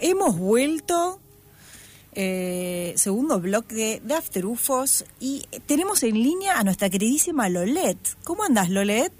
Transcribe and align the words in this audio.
hemos 0.00 0.38
vuelto. 0.38 1.20
Eh, 2.20 2.94
segundo 2.96 3.38
bloque 3.38 4.00
de 4.02 4.14
After 4.14 4.44
UFOs 4.44 5.04
y 5.20 5.46
tenemos 5.66 6.02
en 6.02 6.14
línea 6.14 6.58
a 6.58 6.64
nuestra 6.64 6.90
queridísima 6.90 7.48
Lolet. 7.48 7.98
¿Cómo 8.24 8.42
andas, 8.42 8.70
Lolet? 8.70 9.12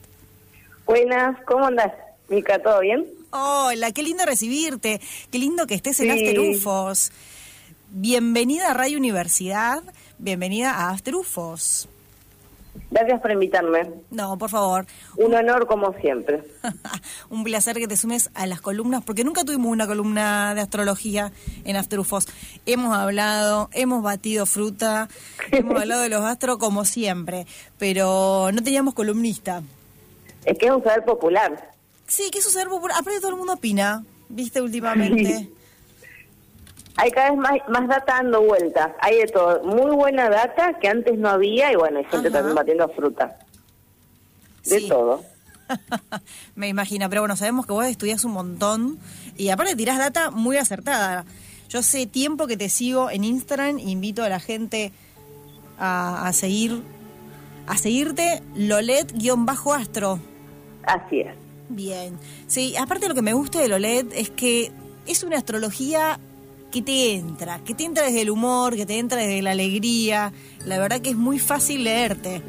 Buenas, 0.84 1.36
¿cómo 1.45 1.66
andas, 1.66 1.92
Mica? 2.28 2.60
¿Todo 2.60 2.80
bien? 2.80 3.06
Hola, 3.30 3.92
qué 3.92 4.02
lindo 4.02 4.24
recibirte, 4.24 5.00
qué 5.30 5.38
lindo 5.38 5.66
que 5.66 5.74
estés 5.74 6.00
en 6.00 6.10
After 6.10 6.41
UFOs. 6.41 7.12
Bienvenida 7.90 8.70
a 8.70 8.74
Radio 8.74 8.98
Universidad, 8.98 9.82
bienvenida 10.18 10.72
a 10.72 10.90
After 10.90 11.14
UFOs. 11.14 11.88
Gracias 12.90 13.20
por 13.20 13.30
invitarme. 13.30 13.90
No, 14.10 14.38
por 14.38 14.50
favor. 14.50 14.86
Un 15.16 15.34
honor 15.34 15.66
como 15.66 15.92
siempre. 16.00 16.42
un 17.30 17.45
placer 17.45 17.77
que 17.77 17.87
te 17.87 17.96
sumes 17.96 18.30
a 18.34 18.46
las 18.46 18.60
columnas, 18.60 19.02
porque 19.04 19.24
nunca 19.24 19.45
tuvimos 19.45 19.70
una 19.70 19.87
columna 19.87 20.54
de 20.54 20.60
astrología 20.60 21.32
en 21.64 21.77
Astrufos. 21.77 22.27
Hemos 22.66 22.96
hablado, 22.96 23.68
hemos 23.73 24.02
batido 24.02 24.46
fruta, 24.46 25.09
hemos 25.52 25.80
hablado 25.80 26.02
de 26.02 26.09
los 26.09 26.24
astros 26.24 26.59
como 26.59 26.84
siempre, 26.84 27.46
pero 27.78 28.51
no 28.52 28.62
teníamos 28.62 28.95
columnista. 28.95 29.62
Es 30.45 30.59
que 30.59 30.66
es 30.66 30.73
un 30.73 30.82
saber 30.82 31.04
popular. 31.04 31.73
Sí, 32.06 32.30
que 32.30 32.38
es 32.38 32.46
un 32.46 32.52
saber 32.52 32.68
popular. 32.68 32.96
Aparte 32.98 33.20
todo 33.20 33.30
el 33.32 33.37
mundo 33.37 33.54
opina, 33.54 34.04
viste, 34.29 34.62
últimamente 34.62 35.51
hay 37.01 37.12
cada 37.12 37.30
vez 37.30 37.38
más, 37.38 37.52
más 37.69 37.88
data 37.88 38.15
dando 38.15 38.43
vueltas. 38.43 38.91
Hay 39.01 39.19
de 39.19 39.27
todo. 39.29 39.62
Muy 39.62 39.95
buena 39.95 40.29
data 40.29 40.75
que 40.80 40.88
antes 40.88 41.16
no 41.16 41.29
había 41.29 41.73
y 41.73 41.77
bueno, 41.77 41.98
hay 41.98 42.05
gente 42.05 42.29
también 42.29 42.57
batiendo 42.57 42.88
fruta. 42.88 43.38
De 44.65 44.80
todo. 44.83 45.24
Me 46.57 46.66
imagino, 46.66 47.09
pero 47.09 47.23
bueno, 47.23 47.37
sabemos 47.37 47.66
que 47.66 47.73
vos 47.73 47.87
estudias 47.87 48.24
un 48.24 48.32
montón 48.32 48.99
y 49.37 49.51
aparte 49.51 49.77
tirás 49.77 49.96
data 49.96 50.32
muy 50.32 50.57
acertada. 50.57 51.24
Yo 51.68 51.82
sé 51.82 52.07
tiempo 52.07 52.49
que 52.49 52.57
te 52.57 52.68
sigo 52.68 53.10
en 53.10 53.23
Instagram, 53.23 53.79
invito 53.79 54.24
a 54.24 54.29
la 54.29 54.40
gente 54.40 54.93
a, 55.79 56.27
a 56.27 56.33
seguir 56.33 56.83
a 57.68 57.77
seguirte 57.77 58.43
Lolet-astro. 58.57 60.18
Así 60.83 61.21
es. 61.21 61.35
Bien. 61.68 62.18
Sí, 62.49 62.74
aparte 62.77 63.09
lo 63.09 63.15
que 63.15 63.23
me 63.23 63.35
gusta 63.35 63.60
de 63.60 63.68
Lolet 63.68 64.06
es 64.15 64.31
que 64.31 64.72
es 65.06 65.22
una 65.22 65.37
astrología 65.37 66.19
que 66.71 66.83
te 66.83 67.15
entra, 67.15 67.61
que 67.65 67.75
te 67.75 67.84
entra 67.84 68.05
desde 68.05 68.22
el 68.22 68.31
humor, 68.31 68.77
que 68.77 68.87
te 68.87 68.99
entra 68.99 69.19
desde 69.19 69.43
la 69.43 69.53
alegría. 69.53 70.33
La 70.66 70.78
verdad 70.78 71.00
que 71.00 71.11
es 71.11 71.16
muy 71.16 71.38
fácil 71.38 71.84
leerte. 71.84 72.43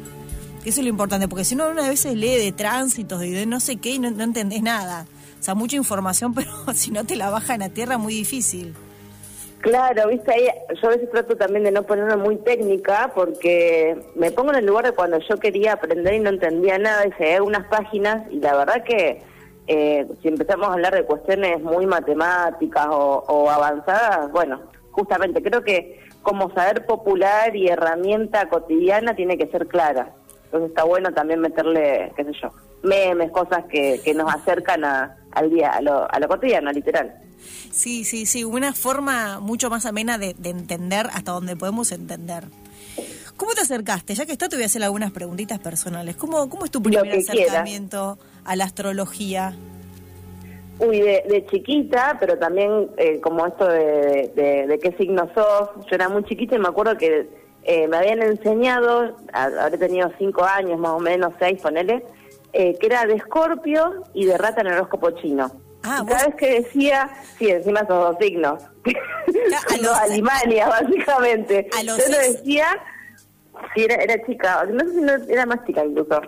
Eso 0.64 0.80
es 0.80 0.84
lo 0.84 0.88
importante, 0.88 1.26
porque 1.26 1.44
si 1.44 1.56
no, 1.56 1.68
una 1.70 1.88
veces 1.88 2.14
lee 2.14 2.36
de 2.36 2.52
tránsitos 2.52 3.24
y 3.24 3.30
de 3.30 3.46
no 3.46 3.60
sé 3.60 3.76
qué 3.76 3.92
y 3.92 3.98
no, 3.98 4.08
entendés 4.08 4.62
nada. 4.62 5.06
O 5.38 5.42
sea, 5.42 5.54
mucha 5.54 5.76
información, 5.76 6.34
pero 6.34 6.50
si 6.74 6.90
no 6.90 7.04
te 7.04 7.16
la 7.16 7.30
bajan 7.30 7.62
a 7.62 7.70
tierra, 7.70 7.96
muy 7.96 8.14
difícil. 8.14 8.74
Claro, 9.60 10.08
viste, 10.08 10.32
ahí 10.32 10.48
yo 10.80 10.88
a 10.88 10.92
veces 10.92 11.10
trato 11.10 11.36
también 11.36 11.64
de 11.64 11.70
no 11.70 11.82
ponerme 11.82 12.16
muy 12.16 12.36
técnica 12.36 13.12
porque 13.14 13.94
me 14.14 14.30
pongo 14.30 14.52
en 14.52 14.58
el 14.58 14.66
lugar 14.66 14.86
de 14.86 14.92
cuando 14.92 15.18
yo 15.18 15.36
quería 15.36 15.74
aprender 15.74 16.14
y 16.14 16.18
no 16.18 16.30
entendía 16.30 16.78
nada 16.78 17.06
y 17.06 17.12
seguía 17.12 17.42
unas 17.42 17.66
páginas 17.66 18.22
y 18.30 18.40
la 18.40 18.56
verdad 18.56 18.82
que 18.84 19.22
eh, 19.72 20.04
si 20.20 20.26
empezamos 20.26 20.66
a 20.66 20.72
hablar 20.72 20.92
de 20.92 21.04
cuestiones 21.04 21.62
muy 21.62 21.86
matemáticas 21.86 22.88
o, 22.90 23.48
avanzadas, 23.48 24.32
bueno, 24.32 24.60
justamente 24.90 25.40
creo 25.44 25.62
que 25.62 26.00
como 26.22 26.52
saber 26.52 26.84
popular 26.86 27.54
y 27.54 27.68
herramienta 27.68 28.48
cotidiana 28.48 29.14
tiene 29.14 29.38
que 29.38 29.46
ser 29.46 29.68
clara. 29.68 30.10
Entonces 30.46 30.70
está 30.70 30.82
bueno 30.82 31.14
también 31.14 31.38
meterle, 31.38 32.12
qué 32.16 32.24
sé 32.24 32.32
yo, 32.42 32.50
memes, 32.82 33.30
cosas 33.30 33.64
que, 33.66 34.00
que 34.04 34.12
nos 34.12 34.34
acercan 34.34 34.84
a, 34.84 35.16
al 35.30 35.50
día, 35.50 35.70
a 35.70 35.80
lo, 35.80 36.12
a 36.12 36.18
lo 36.18 36.26
cotidiano, 36.26 36.72
literal. 36.72 37.14
Sí, 37.70 38.02
sí, 38.02 38.26
sí, 38.26 38.42
una 38.42 38.72
forma 38.72 39.38
mucho 39.38 39.70
más 39.70 39.86
amena 39.86 40.18
de, 40.18 40.34
de 40.36 40.50
entender 40.50 41.06
hasta 41.12 41.30
donde 41.30 41.54
podemos 41.54 41.92
entender. 41.92 42.42
¿Cómo 43.36 43.52
te 43.54 43.60
acercaste? 43.60 44.16
Ya 44.16 44.26
que 44.26 44.32
está, 44.32 44.48
te 44.48 44.56
voy 44.56 44.64
a 44.64 44.66
hacer 44.66 44.82
algunas 44.82 45.12
preguntitas 45.12 45.60
personales. 45.60 46.16
¿Cómo, 46.16 46.50
cómo 46.50 46.64
es 46.64 46.72
tu 46.72 46.82
primer 46.82 47.08
acercamiento 47.08 48.18
a 48.44 48.56
la 48.56 48.64
astrología? 48.64 49.54
Uy, 50.78 51.00
de, 51.00 51.46
chiquita, 51.50 52.16
pero 52.18 52.38
también 52.38 52.88
eh, 52.96 53.20
como 53.20 53.46
esto 53.46 53.66
de, 53.66 54.78
qué 54.82 54.94
signo 54.98 55.28
sos. 55.34 55.86
Yo 55.86 55.94
era 55.94 56.08
muy 56.08 56.24
chiquita 56.24 56.56
y 56.56 56.58
me 56.58 56.68
acuerdo 56.68 56.96
que 56.96 57.28
eh, 57.64 57.86
me 57.86 57.98
habían 57.98 58.22
enseñado, 58.22 59.16
habré 59.32 59.76
tenido 59.76 60.10
cinco 60.18 60.42
años 60.44 60.78
más 60.78 60.92
o 60.92 60.98
menos, 60.98 61.34
seis, 61.38 61.60
ponele, 61.60 62.02
eh, 62.52 62.76
que 62.78 62.86
era 62.86 63.04
de 63.04 63.14
escorpio 63.14 64.04
y 64.14 64.24
de 64.24 64.38
rata 64.38 64.62
en 64.62 64.68
el 64.68 64.74
horóscopo 64.74 65.10
chino. 65.10 65.52
Ah, 65.82 66.02
cada 66.06 66.26
vez 66.26 66.34
que 66.36 66.60
decía, 66.60 67.10
sí, 67.38 67.48
encima 67.48 67.80
esos 67.80 67.88
dos 67.88 68.16
signos. 68.18 68.62
A 69.70 69.76
los, 69.76 69.96
Alemania, 69.98 70.68
básicamente. 70.68 71.68
yo 71.84 71.96
lo 71.96 72.18
decía 72.18 72.66
Sí, 73.74 73.84
era, 73.84 73.96
era 73.96 74.26
chica, 74.26 74.64
no 74.64 74.80
sé 74.80 74.94
si 74.94 75.00
no, 75.00 75.12
era 75.28 75.46
más 75.46 75.64
chica 75.66 75.84
incluso. 75.84 76.20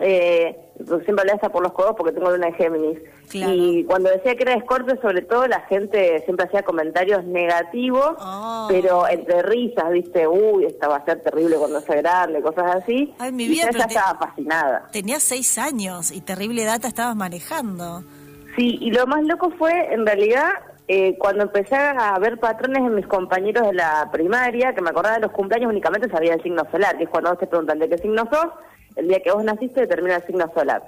Eh, 0.00 0.56
siempre 1.04 1.30
hasta 1.30 1.50
por 1.50 1.62
los 1.62 1.72
codos 1.72 1.94
porque 1.96 2.12
tengo 2.12 2.32
una 2.32 2.46
de 2.46 2.52
Géminis. 2.54 2.98
Y 3.32 3.84
cuando 3.84 4.10
decía 4.10 4.34
que 4.34 4.42
era 4.42 4.54
Escorpio, 4.54 4.98
sobre 5.00 5.22
todo, 5.22 5.46
la 5.46 5.60
gente 5.62 6.22
siempre 6.24 6.46
hacía 6.46 6.62
comentarios 6.62 7.24
negativos, 7.24 8.16
oh. 8.18 8.66
pero 8.68 9.06
entre 9.08 9.42
risas, 9.42 9.90
viste, 9.90 10.26
uy, 10.26 10.64
esta 10.64 10.88
va 10.88 10.96
a 10.96 11.04
ser 11.04 11.22
terrible 11.22 11.56
cuando 11.56 11.80
sea 11.80 11.96
grande, 11.96 12.40
cosas 12.42 12.76
así. 12.76 13.14
Ay, 13.18 13.30
mi 13.32 13.46
vida, 13.46 13.68
y 13.70 13.78
ya 13.78 13.84
estaba 13.84 14.18
fascinada. 14.18 14.88
Tenías 14.90 15.22
seis 15.22 15.58
años 15.58 16.10
y 16.10 16.20
terrible 16.22 16.64
data 16.64 16.88
estabas 16.88 17.14
manejando. 17.14 18.02
Sí, 18.56 18.78
y 18.80 18.90
lo 18.90 19.06
más 19.06 19.22
loco 19.22 19.50
fue, 19.58 19.94
en 19.94 20.04
realidad, 20.04 20.48
eh, 20.88 21.16
cuando 21.18 21.44
empecé 21.44 21.76
a 21.76 22.18
ver 22.18 22.40
patrones 22.40 22.78
en 22.78 22.96
mis 22.96 23.06
compañeros 23.06 23.64
de 23.68 23.74
la 23.74 24.08
primaria, 24.10 24.74
que 24.74 24.80
me 24.80 24.90
acordaba 24.90 25.16
de 25.16 25.22
los 25.22 25.30
cumpleaños, 25.30 25.70
únicamente 25.70 26.10
sabía 26.10 26.34
el 26.34 26.42
signo 26.42 26.64
solar, 26.72 26.96
que 26.98 27.04
es 27.04 27.10
cuando 27.10 27.36
te 27.36 27.46
preguntan 27.46 27.78
de 27.78 27.88
qué 27.88 27.98
signo 27.98 28.28
sos, 28.28 28.48
el 28.96 29.08
día 29.08 29.20
que 29.20 29.32
vos 29.32 29.44
naciste 29.44 29.80
determina 29.80 30.16
el 30.16 30.26
signo 30.26 30.50
solar, 30.54 30.82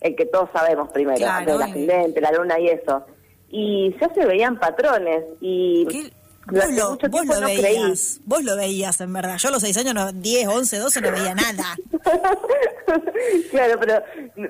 el 0.00 0.16
que 0.16 0.26
todos 0.26 0.50
sabemos 0.52 0.90
primero, 0.90 1.16
claro, 1.16 1.56
el 1.56 1.62
ascendente, 1.62 2.20
la 2.20 2.32
luna 2.32 2.58
y 2.58 2.68
eso. 2.68 3.04
Y 3.48 3.94
ya 4.00 4.12
se 4.12 4.26
veían 4.26 4.58
patrones 4.58 5.24
y... 5.40 6.12
Vos 6.46 6.70
lo, 6.72 6.98
vos 7.08 7.26
lo 7.26 7.40
veías, 7.40 8.20
vos 8.26 8.44
lo 8.44 8.54
veías 8.54 9.00
en 9.00 9.14
verdad. 9.14 9.38
Yo 9.38 9.48
a 9.48 9.52
los 9.52 9.62
seis 9.62 9.78
años, 9.78 9.94
no, 9.94 10.12
10, 10.12 10.46
11, 10.46 10.78
12 10.78 11.00
no 11.00 11.10
veía 11.10 11.34
nada. 11.34 11.74
claro, 13.50 13.80
pero 13.80 14.02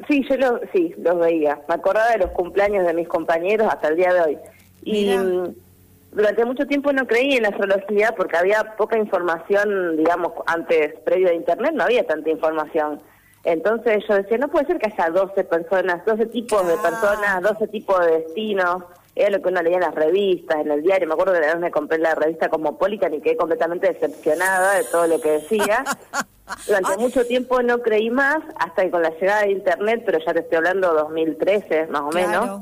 sí, 0.08 0.26
yo 0.28 0.36
lo, 0.36 0.60
sí, 0.72 0.92
los 0.98 1.16
veía. 1.20 1.60
Me 1.68 1.74
acordaba 1.76 2.10
de 2.10 2.18
los 2.18 2.30
cumpleaños 2.32 2.84
de 2.84 2.94
mis 2.94 3.06
compañeros 3.06 3.68
hasta 3.70 3.88
el 3.88 3.96
día 3.96 4.12
de 4.12 4.20
hoy. 4.22 4.38
Y 4.82 5.16
durante 6.14 6.44
mucho 6.44 6.66
tiempo 6.66 6.92
no 6.92 7.06
creí 7.06 7.34
en 7.34 7.42
la 7.42 7.48
astrología 7.48 8.14
porque 8.16 8.36
había 8.36 8.76
poca 8.76 8.96
información, 8.96 9.96
digamos, 9.96 10.32
antes, 10.46 10.94
previo 11.00 11.28
a 11.28 11.34
Internet, 11.34 11.72
no 11.74 11.82
había 11.82 12.06
tanta 12.06 12.30
información. 12.30 13.00
Entonces 13.42 14.04
yo 14.08 14.14
decía, 14.14 14.38
no 14.38 14.48
puede 14.48 14.66
ser 14.66 14.78
que 14.78 14.86
haya 14.86 15.10
12 15.10 15.44
personas, 15.44 16.04
12 16.06 16.26
tipos 16.26 16.66
de 16.66 16.76
personas, 16.76 17.42
12 17.42 17.66
tipos 17.68 17.98
de 18.06 18.12
destinos. 18.20 18.84
Era 19.16 19.30
lo 19.30 19.42
que 19.42 19.48
uno 19.48 19.62
leía 19.62 19.76
en 19.76 19.82
las 19.82 19.94
revistas, 19.94 20.60
en 20.60 20.70
el 20.70 20.82
diario. 20.82 21.06
Me 21.06 21.14
acuerdo 21.14 21.32
que 21.32 21.38
una 21.40 21.48
vez 21.48 21.60
me 21.60 21.70
compré 21.70 21.98
la 21.98 22.14
revista 22.14 22.48
Cosmopolitan 22.48 23.12
y 23.14 23.20
quedé 23.20 23.36
completamente 23.36 23.92
decepcionada 23.92 24.74
de 24.74 24.84
todo 24.84 25.06
lo 25.06 25.20
que 25.20 25.30
decía. 25.30 25.84
Durante 26.66 26.96
mucho 26.96 27.24
tiempo 27.26 27.62
no 27.62 27.80
creí 27.80 28.10
más, 28.10 28.38
hasta 28.58 28.82
que 28.82 28.90
con 28.90 29.02
la 29.02 29.10
llegada 29.10 29.42
de 29.42 29.52
Internet, 29.52 30.02
pero 30.06 30.18
ya 30.24 30.32
te 30.32 30.40
estoy 30.40 30.58
hablando 30.58 30.94
2013 30.94 31.86
más 31.88 32.02
o 32.02 32.10
menos, 32.10 32.60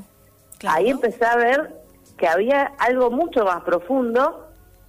ahí 0.68 0.90
empecé 0.90 1.24
a 1.24 1.36
ver 1.36 1.81
que 2.22 2.28
había 2.28 2.72
algo 2.78 3.10
mucho 3.10 3.42
más 3.44 3.64
profundo 3.64 4.46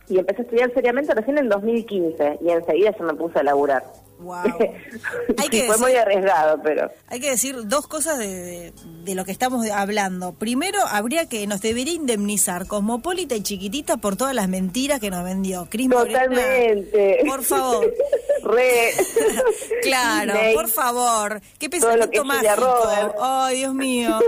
y 0.08 0.20
empecé 0.20 0.42
a 0.42 0.44
estudiar 0.44 0.72
seriamente 0.76 1.16
recién 1.16 1.40
en 1.40 1.50
2015 1.50 2.38
y 2.44 2.50
enseguida 2.52 2.94
se 2.96 3.02
me 3.02 3.16
puse 3.16 3.40
a 3.40 3.44
laburar. 3.44 3.84
Wow. 4.20 4.44
fue 5.66 5.78
muy 5.80 5.96
arriesgado, 5.96 6.62
pero... 6.64 6.91
Hay 7.08 7.20
que 7.20 7.32
decir 7.32 7.56
dos 7.66 7.88
cosas 7.88 8.20
de, 8.20 8.72
de, 9.03 9.16
lo 9.16 9.26
que 9.26 9.32
estamos 9.32 9.68
hablando. 9.72 10.34
Primero, 10.34 10.78
habría 10.88 11.28
que 11.28 11.47
nos 11.47 11.62
debería 11.62 11.96
indemnizar 11.96 12.68
Cosmopolita 12.68 13.36
y 13.36 13.41
Chiquitita 13.41 13.97
por 13.97 14.16
todas 14.16 14.36
las 14.36 14.47
mentiras 14.47 15.00
que 15.00 15.09
nos 15.09 15.24
vendió. 15.24 15.68
Cris 15.72 15.90
Totalmente. 15.90 17.24
por 17.28 17.41
favor. 17.41 17.91
Re. 18.44 18.91
claro, 19.82 20.36
por 20.53 20.68
favor. 20.68 21.41
Qué 21.58 21.68
pensamiento 21.68 22.24
mágico. 22.24 22.78
Ay, 23.20 23.58
Dios 23.58 23.74
mío. 23.74 24.20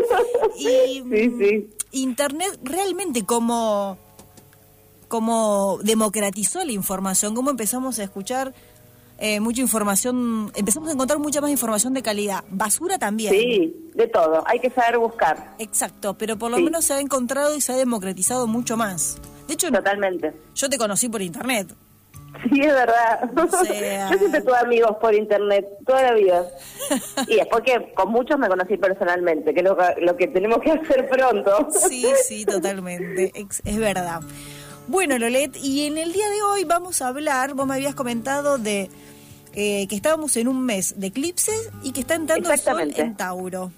Y, 0.58 1.04
sí, 1.04 1.32
sí. 1.38 1.76
Internet 1.96 2.60
realmente 2.62 3.26
como, 3.26 3.98
como 5.08 5.80
democratizó 5.82 6.64
la 6.66 6.74
información, 6.74 7.34
cómo 7.36 7.50
empezamos 7.50 8.00
a 8.00 8.04
escuchar 8.04 8.54
eh, 9.18 9.40
mucha 9.40 9.62
información, 9.62 10.52
empezamos 10.56 10.90
a 10.90 10.92
encontrar 10.92 11.20
mucha 11.20 11.40
más 11.40 11.50
información 11.50 11.94
de 11.94 12.02
calidad. 12.02 12.44
Basura 12.50 13.00
también. 13.00 13.32
Sí, 13.34 13.92
de 13.94 14.08
todo, 14.08 14.44
hay 14.46 14.60
que 14.60 14.70
saber 14.70 14.98
buscar. 14.98 15.56
Exacto, 15.58 16.18
pero 16.18 16.38
por 16.38 16.52
lo 16.52 16.60
menos 16.60 16.84
se 16.84 16.94
ha 16.94 17.00
encontrado 17.00 17.56
y 17.56 17.62
se 17.62 17.72
ha 17.72 17.78
democratizado 17.78 18.46
mucho 18.46 18.76
más. 18.76 19.18
De 19.48 19.54
hecho, 19.54 19.72
totalmente. 19.72 20.34
Yo 20.54 20.70
te 20.70 20.78
conocí 20.78 21.08
por 21.08 21.22
internet. 21.22 21.74
Sí, 22.44 22.62
es 22.62 22.74
verdad. 22.74 23.30
Yo 24.12 24.18
siempre 24.18 24.42
tuve 24.42 24.58
amigos 24.58 24.98
por 25.00 25.14
internet, 25.14 25.68
toda 25.86 26.04
la 26.04 26.14
vida. 26.14 26.46
y 27.28 27.40
es 27.40 27.48
porque 27.48 27.94
con 27.96 28.12
muchos 28.12 28.38
me 28.38 28.48
conocí 28.48 28.78
personalmente, 28.78 29.54
que 29.54 29.62
es 29.62 29.66
lo, 30.02 30.18
que 30.18 30.28
tenemos 30.28 30.60
que 30.60 30.72
hacer 30.72 31.10
pronto. 31.10 31.68
sí, 31.72 32.06
sí, 32.24 32.46
totalmente. 32.46 33.32
Es, 33.64 33.78
verdad. 33.78 34.22
Bueno, 34.88 35.18
Lolet, 35.18 35.56
y 35.58 35.88
en 35.88 35.98
el 35.98 36.14
día 36.14 36.30
de 36.30 36.42
hoy 36.44 36.64
vamos 36.64 37.02
a 37.02 37.08
hablar, 37.08 37.54
vos 37.54 37.66
me 37.66 37.76
habías 37.76 37.96
comentado 37.96 38.58
de 38.58 38.90
eh, 39.54 39.88
que 39.88 39.96
estábamos 39.96 40.38
en 40.38 40.48
un 40.48 40.64
mes 40.64 41.00
de 41.00 41.08
eclipses 41.08 41.72
y 41.82 41.92
que 41.92 42.02
está 42.02 42.16
entrando 42.16 42.52
el 42.52 42.60
sol 42.60 42.94
en 42.96 43.16
Tauro. 43.16 43.72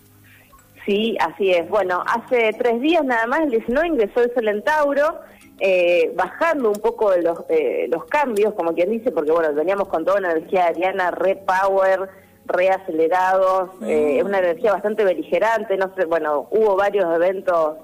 Sí, 0.86 1.18
así 1.20 1.52
es. 1.52 1.68
Bueno, 1.70 2.04
hace 2.08 2.54
tres 2.58 2.82
días 2.82 3.04
nada 3.04 3.28
más, 3.28 3.42
el 3.42 3.52
19 3.52 3.88
ingresó 3.88 4.22
el 4.22 4.34
sol 4.34 4.48
en 4.48 4.64
Tauro 4.64 5.20
eh, 5.60 6.12
bajando 6.16 6.70
un 6.70 6.80
poco 6.80 7.12
los, 7.16 7.40
eh, 7.50 7.88
los 7.90 8.06
cambios, 8.06 8.54
como 8.54 8.74
quien 8.74 8.92
dice, 8.92 9.12
porque 9.12 9.32
bueno, 9.32 9.54
veníamos 9.54 9.88
con 9.88 10.06
toda 10.06 10.20
una 10.20 10.32
energía 10.32 10.68
ariana, 10.68 11.12
re-power, 11.12 12.10
re-acelerados, 12.46 13.72
mm. 13.80 13.86
eh, 13.86 14.24
una 14.24 14.40
energía 14.40 14.74
bastante 14.74 15.04
beligerante, 15.04 15.78
no 15.78 15.94
sé, 15.96 16.06
bueno, 16.06 16.48
hubo 16.52 16.76
varios 16.76 17.14
eventos 17.14 17.78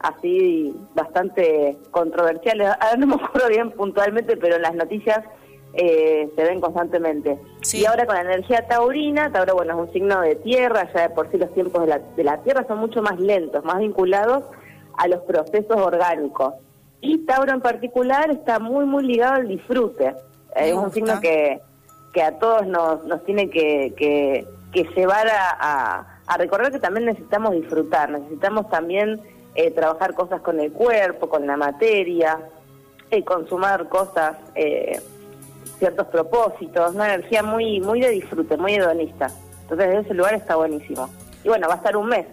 así 0.00 0.74
bastante 0.94 1.76
controversiales, 1.90 2.68
ahora 2.80 2.96
no 2.96 3.06
me 3.06 3.14
acuerdo 3.14 3.48
bien 3.48 3.70
puntualmente, 3.72 4.36
pero 4.36 4.56
en 4.56 4.62
las 4.62 4.74
noticias 4.74 5.20
eh, 5.74 6.28
se 6.34 6.42
ven 6.42 6.60
constantemente. 6.60 7.38
Y 7.72 7.84
ahora 7.84 8.06
con 8.06 8.16
la 8.16 8.22
energía 8.22 8.66
taurina, 8.66 9.30
Tauro 9.30 9.54
bueno 9.54 9.74
es 9.74 9.88
un 9.88 9.92
signo 9.92 10.20
de 10.20 10.34
tierra, 10.36 10.90
ya 10.92 11.02
de 11.02 11.10
por 11.10 11.30
sí 11.30 11.38
los 11.38 11.52
tiempos 11.54 11.82
de 11.82 11.86
la, 11.86 11.98
de 11.98 12.24
la 12.24 12.38
tierra 12.42 12.64
son 12.66 12.78
mucho 12.78 13.02
más 13.02 13.20
lentos, 13.20 13.64
más 13.64 13.78
vinculados 13.78 14.44
a 14.98 15.06
los 15.06 15.20
procesos 15.20 15.76
orgánicos. 15.76 16.54
Y 17.00 17.18
Tauro 17.24 17.52
en 17.52 17.60
particular 17.60 18.30
está 18.30 18.58
muy, 18.58 18.84
muy 18.84 19.04
ligado 19.04 19.34
al 19.34 19.48
disfrute. 19.48 20.14
es 20.54 20.74
un 20.74 20.92
signo 20.92 21.20
que, 21.20 21.60
que 22.12 22.22
a 22.22 22.38
todos 22.38 22.66
nos, 22.66 23.04
nos 23.04 23.24
tiene 23.24 23.48
que, 23.48 23.94
que, 23.96 24.46
llevar 24.94 25.28
a, 25.28 26.06
a, 26.26 26.36
recordar 26.36 26.70
que 26.72 26.78
también 26.78 27.06
necesitamos 27.06 27.52
disfrutar, 27.52 28.10
necesitamos 28.10 28.68
también 28.68 29.20
eh, 29.54 29.70
trabajar 29.70 30.14
cosas 30.14 30.40
con 30.42 30.60
el 30.60 30.72
cuerpo, 30.72 31.28
con 31.28 31.46
la 31.46 31.56
materia, 31.56 32.38
eh, 33.10 33.24
consumar 33.24 33.88
cosas, 33.88 34.36
eh, 34.54 35.00
ciertos 35.78 36.06
propósitos, 36.08 36.94
una 36.94 37.14
energía 37.14 37.42
muy, 37.42 37.80
muy 37.80 38.00
de 38.00 38.10
disfrute, 38.10 38.56
muy 38.56 38.74
hedonista. 38.74 39.30
Entonces, 39.62 39.88
desde 39.88 40.00
ese 40.02 40.14
lugar 40.14 40.34
está 40.34 40.56
buenísimo. 40.56 41.08
Y 41.42 41.48
bueno, 41.48 41.66
va 41.68 41.74
a 41.74 41.76
estar 41.78 41.96
un 41.96 42.08
mes. 42.08 42.26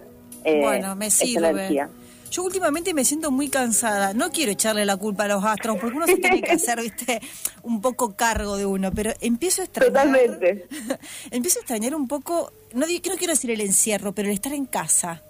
bueno, 0.44 0.96
me 0.96 1.10
sirve. 1.10 1.50
Energía. 1.50 1.90
Yo 2.32 2.44
últimamente 2.44 2.94
me 2.94 3.06
siento 3.06 3.32
muy 3.32 3.50
cansada. 3.50 4.14
No 4.14 4.32
quiero 4.32 4.52
echarle 4.52 4.86
la 4.86 4.98
culpa 4.98 5.26
a 5.26 5.28
los 5.28 5.44
astros, 5.44 5.78
porque 5.80 5.96
uno 5.96 6.06
se 6.06 6.18
tiene 6.18 6.42
que 6.42 6.52
hacer, 6.52 6.82
viste, 6.82 7.22
un 7.64 7.82
poco 7.82 8.16
cargo 8.16 8.58
de 8.58 8.66
uno, 8.66 8.92
pero 8.92 9.14
empiezo 9.22 9.62
a 9.62 9.66
extrañar. 9.66 9.94
Totalmente. 9.94 10.68
empiezo 11.32 11.60
a 11.60 11.62
extrañar 11.62 11.96
un 11.96 12.08
poco, 12.08 12.52
no, 12.74 12.86
no 12.86 13.18
quiero 13.18 13.34
decir 13.34 13.52
el 13.52 13.62
encierro, 13.62 14.14
pero 14.14 14.28
el 14.28 14.34
estar 14.34 14.54
en 14.54 14.66
casa 14.66 15.24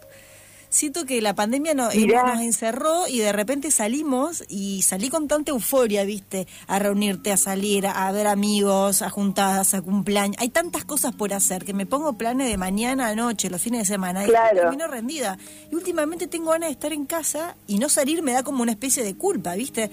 siento 0.69 1.06
que 1.06 1.22
la 1.22 1.36
pandemia 1.36 1.74
no, 1.74 1.92
eh, 1.92 2.08
nos 2.08 2.42
encerró 2.42 3.08
y 3.08 3.19
de 3.19 3.31
repente 3.31 3.72
salimos 3.72 4.44
y 4.48 4.81
salí 4.81 5.10
con 5.10 5.28
tanta 5.28 5.52
euforia, 5.52 6.04
viste, 6.04 6.48
a 6.68 6.80
reunirte, 6.80 7.31
a 7.31 7.38
salir, 7.38 7.88
a 7.88 8.12
ver 8.12 8.28
amigos, 8.28 9.02
a 9.02 9.10
juntadas, 9.10 9.74
a 9.74 9.81
cumpleaños. 9.81 10.38
Hay 10.40 10.50
tantas 10.50 10.86
cosas 10.86 11.14
por 11.14 11.34
hacer 11.34 11.66
que 11.66 11.74
me 11.74 11.86
pongo 11.86 12.14
planes 12.14 12.50
de 12.50 12.58
mañana 12.58 13.08
a 13.08 13.16
noche, 13.16 13.50
los 13.50 13.62
fines 13.62 13.81
de 13.81 13.86
semana, 13.86 14.24
claro. 14.25 14.56
y 14.56 14.60
termino 14.60 14.88
rendida. 14.88 15.38
Y 15.72 15.75
últimamente 15.75 16.28
tengo 16.28 16.52
ganas 16.52 16.69
de 16.69 16.74
estar 16.74 16.94
en 16.94 17.06
casa 17.06 17.56
y 17.68 17.80
no 17.80 17.90
salir 17.90 18.22
me 18.22 18.34
da 18.34 18.44
como 18.44 18.64
una 18.64 18.72
especie 18.72 19.04
de 19.04 19.16
culpa, 19.16 19.56
viste. 19.56 19.90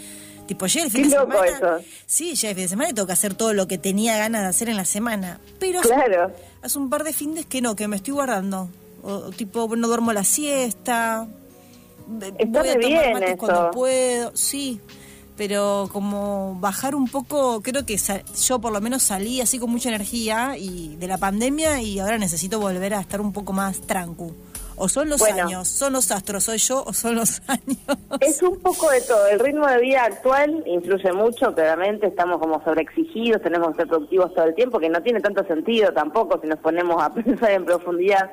Tipo, 0.47 0.67
ya 0.67 0.82
el 0.82 0.91
fin 0.91 1.05
de 1.05 1.17
semana. 1.17 1.79
Sí, 2.05 2.35
ya 2.35 2.50
el 2.50 2.55
fin 2.55 2.65
de 2.65 2.69
semana 2.69 2.93
tengo 2.93 3.06
que 3.06 3.15
hacer 3.15 3.35
todo 3.35 3.55
lo 3.55 3.67
que 3.67 3.79
tenía 3.79 4.19
ganas 4.19 4.43
de 4.43 4.49
hacer 4.49 4.69
en 4.69 4.76
la 4.76 4.85
semana. 4.85 5.41
Pero 5.59 5.81
claro. 5.81 6.32
hace 6.61 6.79
un 6.79 6.91
par 6.91 7.03
de 7.03 7.15
fines 7.15 7.47
que 7.47 7.62
no, 7.62 7.75
que 7.75 7.88
me 7.88 7.97
estoy 7.97 8.12
guardando 8.12 8.69
o 9.04 9.30
tipo 9.30 9.68
no 9.76 9.86
duermo 9.86 10.12
la 10.12 10.24
siesta, 10.24 11.28
Está 12.38 12.60
voy 12.60 12.68
a 12.68 12.80
tomar 12.80 13.20
bien 13.20 13.36
cuando 13.36 13.70
puedo, 13.70 14.32
sí, 14.34 14.80
pero 15.36 15.88
como 15.92 16.56
bajar 16.60 16.94
un 16.94 17.08
poco, 17.08 17.60
creo 17.62 17.86
que 17.86 17.96
yo 17.96 18.58
por 18.58 18.72
lo 18.72 18.80
menos 18.80 19.02
salí 19.02 19.40
así 19.40 19.58
con 19.58 19.70
mucha 19.70 19.88
energía 19.88 20.56
y 20.58 20.96
de 20.96 21.06
la 21.06 21.18
pandemia 21.18 21.80
y 21.80 21.98
ahora 21.98 22.18
necesito 22.18 22.60
volver 22.60 22.94
a 22.94 23.00
estar 23.00 23.20
un 23.20 23.32
poco 23.32 23.52
más 23.52 23.80
tranquilo. 23.80 24.34
O 24.76 24.88
son 24.88 25.09
los 25.09 25.23
años, 25.23 25.69
son 25.69 25.93
los 25.93 26.11
astros, 26.11 26.44
soy 26.44 26.59
yo 26.59 26.82
o 26.85 26.93
son 26.93 27.17
los 27.17 27.43
años. 27.49 27.79
Es 28.21 28.43
un 28.43 28.59
poco 28.61 28.91
de 28.91 29.00
todo. 29.03 29.26
El 29.29 29.41
ritmo 29.41 29.67
de 29.67 29.79
vida 29.81 30.05
actual 30.05 30.62
influye 30.67 31.12
mucho, 31.12 31.55
claramente 31.55 32.06
estamos 32.06 32.38
como 32.38 32.62
sobreexigidos, 32.65 33.43
tenemos 33.43 33.71
que 33.71 33.76
ser 33.76 33.88
productivos 33.88 34.35
todo 34.35 34.47
el 34.47 34.55
tiempo, 34.55 34.79
que 34.79 34.88
no 34.88 35.03
tiene 35.03 35.21
tanto 35.21 35.44
sentido 35.47 35.93
tampoco 35.93 36.41
si 36.41 36.49
nos 36.49 36.59
ponemos 36.59 37.03
a 37.03 37.12
pensar 37.15 37.53
en 37.53 37.65
profundidad. 37.65 38.32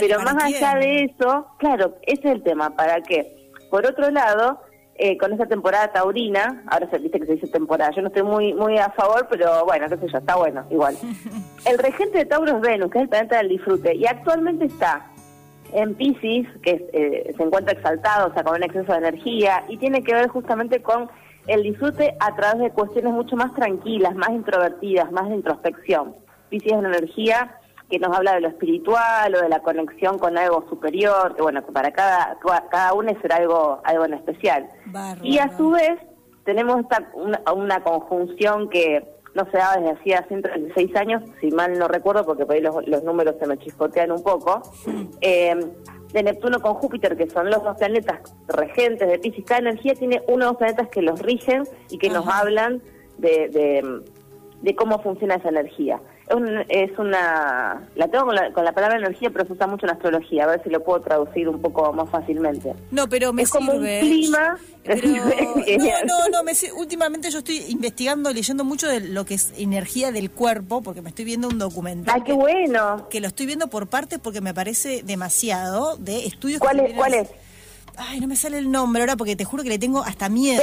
Pero 0.00 0.20
más 0.20 0.42
allá 0.42 0.74
de 0.76 1.04
eso, 1.04 1.46
claro, 1.58 1.96
ese 2.02 2.28
es 2.28 2.34
el 2.34 2.42
tema. 2.42 2.70
¿Para 2.76 3.00
qué? 3.02 3.36
Por 3.70 3.86
otro 3.86 4.10
lado, 4.10 4.60
eh, 5.02 5.16
con 5.16 5.32
esa 5.32 5.46
temporada 5.46 5.90
taurina, 5.92 6.62
ahora 6.66 6.86
se 6.90 6.98
dice 6.98 7.18
que 7.18 7.24
se 7.24 7.32
dice 7.32 7.46
temporada, 7.46 7.90
yo 7.96 8.02
no 8.02 8.08
estoy 8.08 8.22
muy 8.22 8.52
muy 8.52 8.76
a 8.76 8.90
favor, 8.90 9.26
pero 9.30 9.64
bueno, 9.64 9.88
qué 9.88 9.96
sé 9.96 10.12
yo, 10.12 10.18
está 10.18 10.36
bueno, 10.36 10.66
igual. 10.70 10.94
El 11.64 11.78
regente 11.78 12.18
de 12.18 12.26
Tauro 12.26 12.56
es 12.56 12.60
Venus, 12.60 12.90
que 12.90 12.98
es 12.98 13.02
el 13.04 13.08
planeta 13.08 13.38
del 13.38 13.48
disfrute, 13.48 13.94
y 13.94 14.04
actualmente 14.06 14.66
está 14.66 15.10
en 15.74 15.94
Pisces, 15.94 16.46
que 16.62 16.88
eh, 16.92 17.34
se 17.36 17.42
encuentra 17.42 17.72
exaltado, 17.72 18.28
o 18.28 18.34
sea, 18.34 18.42
con 18.42 18.56
un 18.56 18.62
exceso 18.62 18.92
de 18.92 18.98
energía, 18.98 19.64
y 19.68 19.76
tiene 19.76 20.02
que 20.02 20.14
ver 20.14 20.28
justamente 20.28 20.82
con 20.82 21.10
el 21.46 21.62
disfrute 21.62 22.16
a 22.20 22.34
través 22.36 22.60
de 22.60 22.70
cuestiones 22.70 23.12
mucho 23.12 23.36
más 23.36 23.54
tranquilas, 23.54 24.14
más 24.14 24.30
introvertidas, 24.30 25.10
más 25.10 25.28
de 25.28 25.36
introspección. 25.36 26.14
Pisces 26.48 26.72
es 26.72 26.78
una 26.78 26.88
energía 26.88 27.56
que 27.88 27.98
nos 27.98 28.16
habla 28.16 28.34
de 28.34 28.40
lo 28.42 28.48
espiritual 28.48 29.34
o 29.34 29.40
de 29.40 29.48
la 29.48 29.60
conexión 29.60 30.18
con 30.18 30.38
algo 30.38 30.64
superior, 30.68 31.34
que 31.34 31.42
bueno, 31.42 31.64
que 31.64 31.72
para 31.72 31.90
cada, 31.90 32.38
cada 32.70 32.94
uno 32.94 33.12
será 33.20 33.36
algo, 33.36 33.80
algo 33.84 34.04
en 34.04 34.14
especial. 34.14 34.68
y 35.22 35.38
a 35.38 35.56
su 35.56 35.70
vez 35.70 35.98
tenemos 36.44 36.80
esta, 36.80 37.10
una 37.52 37.82
conjunción 37.82 38.68
que 38.70 39.19
no 39.34 39.44
se 39.50 39.56
daba 39.58 39.76
desde 39.76 39.92
hacía 39.92 40.24
136 40.28 40.96
años, 40.96 41.22
si 41.40 41.50
mal 41.50 41.78
no 41.78 41.88
recuerdo, 41.88 42.24
porque 42.24 42.44
por 42.46 42.54
ahí 42.54 42.62
los, 42.62 43.04
números 43.04 43.36
se 43.38 43.46
me 43.46 43.58
chispotean 43.58 44.10
un 44.10 44.22
poco, 44.22 44.62
eh, 45.20 45.54
de 46.12 46.22
Neptuno 46.22 46.60
con 46.60 46.74
Júpiter, 46.74 47.16
que 47.16 47.30
son 47.30 47.50
los 47.50 47.62
dos 47.62 47.76
planetas 47.76 48.20
regentes 48.48 49.08
de 49.08 49.18
Pisces. 49.18 49.44
Cada 49.44 49.60
energía 49.60 49.94
tiene 49.94 50.22
uno 50.26 50.46
o 50.46 50.48
dos 50.48 50.56
planetas 50.56 50.88
que 50.88 51.02
los 51.02 51.20
rigen 51.20 51.64
y 51.88 51.98
que 51.98 52.10
nos 52.10 52.26
hablan 52.26 52.82
de, 53.18 53.48
de 53.48 54.02
cómo 54.76 55.02
funciona 55.02 55.36
esa 55.36 55.48
energía. 55.48 56.00
Es 56.68 56.96
una 56.96 57.82
la 57.96 58.08
tengo 58.08 58.26
con 58.26 58.34
la, 58.36 58.52
con 58.52 58.64
la, 58.64 58.72
palabra 58.72 58.98
energía 58.98 59.30
pero 59.30 59.46
se 59.46 59.54
usa 59.54 59.66
mucho 59.66 59.86
en 59.86 59.92
astrología 59.92 60.44
a 60.44 60.46
ver 60.46 60.62
si 60.62 60.70
lo 60.70 60.84
puedo 60.84 61.00
traducir 61.00 61.48
un 61.48 61.60
poco 61.60 61.92
más 61.92 62.08
fácilmente. 62.08 62.74
No 62.92 63.08
pero 63.08 63.32
me 63.32 63.42
es 63.42 63.50
como 63.50 63.72
un 63.72 63.84
clima 63.84 64.56
no 64.86 66.04
no 66.06 66.28
no 66.30 66.44
me, 66.44 66.52
últimamente 66.76 67.30
yo 67.30 67.38
estoy 67.38 67.64
investigando 67.68 68.32
leyendo 68.32 68.64
mucho 68.64 68.86
de 68.86 69.00
lo 69.00 69.24
que 69.24 69.34
es 69.34 69.52
energía 69.58 70.12
del 70.12 70.30
cuerpo 70.30 70.82
porque 70.82 71.02
me 71.02 71.08
estoy 71.08 71.24
viendo 71.24 71.48
un 71.48 71.58
documental 71.58 72.14
ah 72.20 72.24
qué 72.24 72.32
bueno. 72.32 73.08
que 73.08 73.20
lo 73.20 73.26
estoy 73.26 73.46
viendo 73.46 73.66
por 73.66 73.88
partes 73.88 74.20
porque 74.20 74.40
me 74.40 74.54
parece 74.54 75.02
demasiado 75.02 75.96
de 75.96 76.26
estudios 76.26 76.60
cuál 76.60 76.80
es 76.80 76.94
cuál 76.94 77.14
es 77.14 77.28
ay 77.96 78.20
no 78.20 78.28
me 78.28 78.36
sale 78.36 78.58
el 78.58 78.70
nombre 78.70 79.02
ahora 79.02 79.16
porque 79.16 79.34
te 79.34 79.44
juro 79.44 79.64
que 79.64 79.68
le 79.68 79.78
tengo 79.80 80.04
hasta 80.04 80.28
miedo 80.28 80.62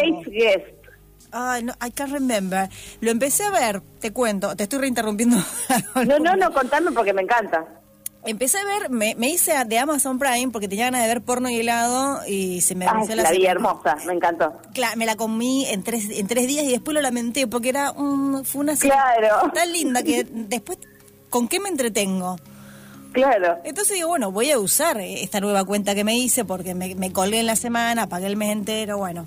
Ay, 1.31 1.63
no, 1.63 1.73
I 1.85 1.91
can't 1.91 2.11
remember. 2.11 2.69
Lo 3.01 3.11
empecé 3.11 3.43
a 3.43 3.51
ver, 3.51 3.81
te 3.99 4.11
cuento, 4.11 4.55
te 4.55 4.63
estoy 4.63 4.79
reinterrumpiendo. 4.79 5.37
no, 6.07 6.19
no, 6.19 6.35
no, 6.35 6.53
contame 6.53 6.91
porque 6.91 7.13
me 7.13 7.21
encanta. 7.21 7.65
Empecé 8.25 8.57
a 8.57 8.65
ver, 8.65 8.89
me, 8.89 9.15
hice 9.29 9.53
de 9.65 9.79
Amazon 9.79 10.19
Prime 10.19 10.49
porque 10.51 10.67
tenía 10.67 10.85
ganas 10.85 11.01
de 11.01 11.07
ver 11.07 11.21
porno 11.21 11.49
y 11.49 11.59
helado 11.59 12.19
y 12.27 12.59
se 12.59 12.75
me 12.75 12.85
Ay, 12.85 13.07
la, 13.07 13.23
la 13.23 13.31
vi 13.31 13.45
hermosa, 13.45 13.95
me 14.05 14.13
encantó. 14.13 14.53
Claro, 14.73 14.97
me 14.97 15.05
la 15.05 15.15
comí 15.15 15.65
en 15.65 15.81
tres, 15.83 16.09
en 16.09 16.27
tres 16.27 16.45
días 16.45 16.65
y 16.65 16.71
después 16.71 16.93
lo 16.93 17.01
lamenté 17.01 17.47
porque 17.47 17.69
era 17.69 17.91
un, 17.91 18.43
fue 18.43 18.61
una 18.61 18.75
claro. 18.75 19.49
tan 19.53 19.71
linda 19.71 20.03
que 20.03 20.25
después, 20.29 20.77
¿con 21.29 21.47
qué 21.47 21.61
me 21.61 21.69
entretengo? 21.69 22.37
Claro. 23.13 23.59
Entonces 23.63 23.95
digo, 23.95 24.09
bueno, 24.09 24.31
voy 24.31 24.51
a 24.51 24.59
usar 24.59 24.99
esta 24.99 25.39
nueva 25.39 25.63
cuenta 25.63 25.95
que 25.95 26.03
me 26.03 26.17
hice 26.17 26.43
porque 26.43 26.75
me, 26.75 26.95
me 26.95 27.13
colgué 27.13 27.39
en 27.39 27.45
la 27.45 27.55
semana, 27.55 28.09
pagué 28.09 28.27
el 28.27 28.35
mes 28.35 28.51
entero, 28.51 28.97
bueno. 28.97 29.25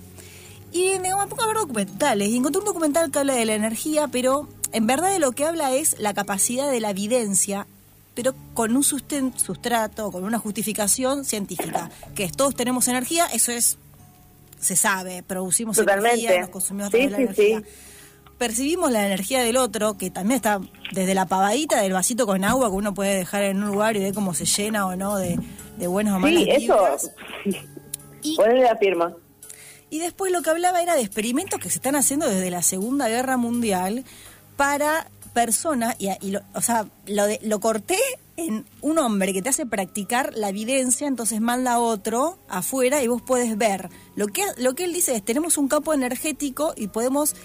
Y 0.73 0.99
me 1.01 1.11
pongo 1.11 1.43
a 1.43 1.47
ver 1.47 1.57
documentales. 1.57 2.29
Y 2.29 2.37
encontré 2.37 2.61
un 2.61 2.67
documental 2.67 3.11
que 3.11 3.19
habla 3.19 3.35
de 3.35 3.45
la 3.45 3.55
energía, 3.55 4.09
pero 4.09 4.49
en 4.73 4.87
verdad 4.87 5.11
de 5.11 5.19
lo 5.19 5.33
que 5.33 5.45
habla 5.45 5.73
es 5.75 5.99
la 5.99 6.15
capacidad 6.15 6.71
de 6.71 6.81
la 6.81 6.91
evidencia, 6.91 7.67
pero 8.15 8.35
con 8.55 8.77
un 8.77 8.85
sustrato, 8.85 10.13
con 10.13 10.25
una 10.25 10.39
justificación 10.39 11.25
científica, 11.25 11.91
que 12.15 12.25
es 12.25 12.33
todos 12.33 12.55
tenemos 12.55 12.87
energía, 12.89 13.27
eso 13.27 13.53
es, 13.53 13.79
se 14.59 14.77
sabe, 14.77 15.23
producimos 15.23 15.79
energía, 15.79 16.41
nos 16.41 16.51
consumimos 16.51 16.93
sí, 16.93 17.09
la 17.09 17.17
energía. 17.19 17.63
Percibimos 18.39 18.91
la 18.91 19.05
energía 19.05 19.41
del 19.43 19.59
otro, 19.59 19.99
que 19.99 20.11
también 20.11 20.37
está 20.37 20.61
desde 20.93 21.15
la 21.15 21.27
pavadita 21.27 21.83
del 21.83 21.93
vasito 21.93 22.27
con 22.27 22.43
agua 22.43 22.71
que 22.71 22.77
uno 22.77 22.95
puede 22.95 23.15
dejar 23.15 23.43
en 23.43 23.63
un 23.63 23.69
lugar 23.69 23.97
y 23.97 24.01
ver 24.01 24.15
cómo 24.15 24.33
se 24.33 24.47
llena 24.47 24.87
o 24.87 24.97
no 24.97 25.19
de, 25.19 25.39
de 25.77 25.87
buenos 25.87 26.15
o 26.15 26.19
malas 26.19 26.45
Sí, 26.45 26.51
eso. 26.51 26.77
Y, 28.23 28.37
la 28.37 28.77
firma 28.77 29.15
Y 29.91 29.99
después 29.99 30.33
lo 30.33 30.43
que 30.43 30.51
hablaba 30.51 30.81
era 30.81 30.95
de 30.95 31.03
experimentos 31.03 31.61
que 31.61 31.69
se 31.69 31.79
están 31.79 31.97
haciendo 31.97 32.29
desde 32.29 32.51
la 32.51 32.63
Segunda 32.63 33.09
Guerra 33.09 33.37
Mundial 33.37 34.05
para 34.57 35.11
personas, 35.35 35.97
y, 35.99 36.31
lo, 36.31 36.41
o 36.55 36.61
sea, 36.61 36.87
lo, 37.07 37.27
de, 37.27 37.41
lo 37.43 37.61
corté 37.61 37.99
en 38.37 38.65
un 38.81 38.99
hombre 38.99 39.33
que 39.33 39.43
te 39.43 39.49
hace 39.49 39.67
practicar 39.67 40.33
la 40.35 40.49
evidencia, 40.49 41.07
entonces 41.07 41.41
manda 41.41 41.75
a 41.75 41.79
otro 41.79 42.39
afuera 42.49 43.03
y 43.03 43.07
vos 43.07 43.23
puedes 43.23 43.57
ver. 43.57 43.91
Lo 44.17 44.29
que, 44.29 44.43
lo 44.57 44.75
que 44.75 44.85
él 44.85 44.93
dice 44.93 45.15
es, 45.15 45.25
tenemos 45.25 45.59
un 45.59 45.69
campo 45.69 45.93
energético 45.93 46.73
y 46.77 46.89
podemos 46.89 47.37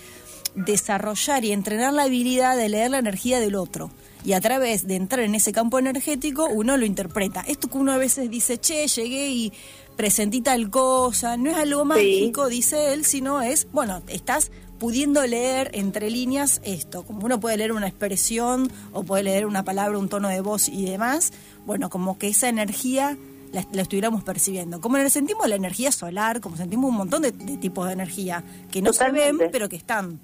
desarrollar 0.56 1.44
y 1.44 1.52
entrenar 1.52 1.94
la 1.94 2.04
habilidad 2.04 2.56
de 2.56 2.70
leer 2.70 2.92
la 2.92 3.00
energía 3.00 3.40
del 3.40 3.56
otro. 3.56 3.92
Y 4.24 4.34
a 4.34 4.42
través 4.42 4.88
de 4.88 4.96
entrar 4.96 5.24
en 5.24 5.36
ese 5.36 5.52
campo 5.52 5.78
energético, 5.78 6.48
uno 6.48 6.78
lo 6.78 6.86
interpreta. 6.86 7.44
Esto 7.48 7.68
que 7.70 7.78
uno 7.78 7.92
a 7.92 7.98
veces 7.98 8.30
dice, 8.30 8.58
che, 8.58 8.88
llegué 8.88 9.30
y 9.30 9.54
presentí 9.96 10.42
tal 10.42 10.70
cosa, 10.70 11.38
no 11.38 11.50
es 11.50 11.58
algo 11.58 11.86
mágico, 11.86 12.48
dice 12.48 12.94
él, 12.94 13.06
sino 13.06 13.42
es, 13.42 13.68
bueno, 13.72 14.02
estás 14.08 14.52
pudiendo 14.80 15.26
leer 15.26 15.72
entre 15.74 16.10
líneas 16.10 16.62
esto, 16.66 17.04
como 17.04 17.26
uno 17.26 17.40
puede 17.40 17.58
leer 17.58 17.72
una 17.72 17.88
expresión 17.88 18.70
o 18.92 19.04
puede 19.04 19.24
leer 19.24 19.46
una 19.46 19.64
palabra, 19.64 19.98
un 19.98 20.10
tono 20.10 20.28
de 20.28 20.42
voz 20.42 20.68
y 20.68 20.86
demás, 20.86 21.32
bueno, 21.66 21.90
como 21.90 22.18
que 22.18 22.28
esa 22.28 22.50
energía 22.50 23.18
la, 23.52 23.82
estuviéramos 23.82 24.24
percibiendo. 24.24 24.82
Como 24.82 24.98
sentimos 25.10 25.48
la 25.48 25.56
energía 25.56 25.92
solar, 25.92 26.42
como 26.42 26.58
sentimos 26.58 26.90
un 26.90 26.98
montón 26.98 27.22
de, 27.22 27.32
tipos 27.32 27.88
de 27.88 27.94
energía 27.94 28.44
que 28.72 28.82
no 28.82 28.92
se 28.92 29.10
ven, 29.12 29.38
pero 29.52 29.70
que 29.70 29.78
están. 29.78 30.20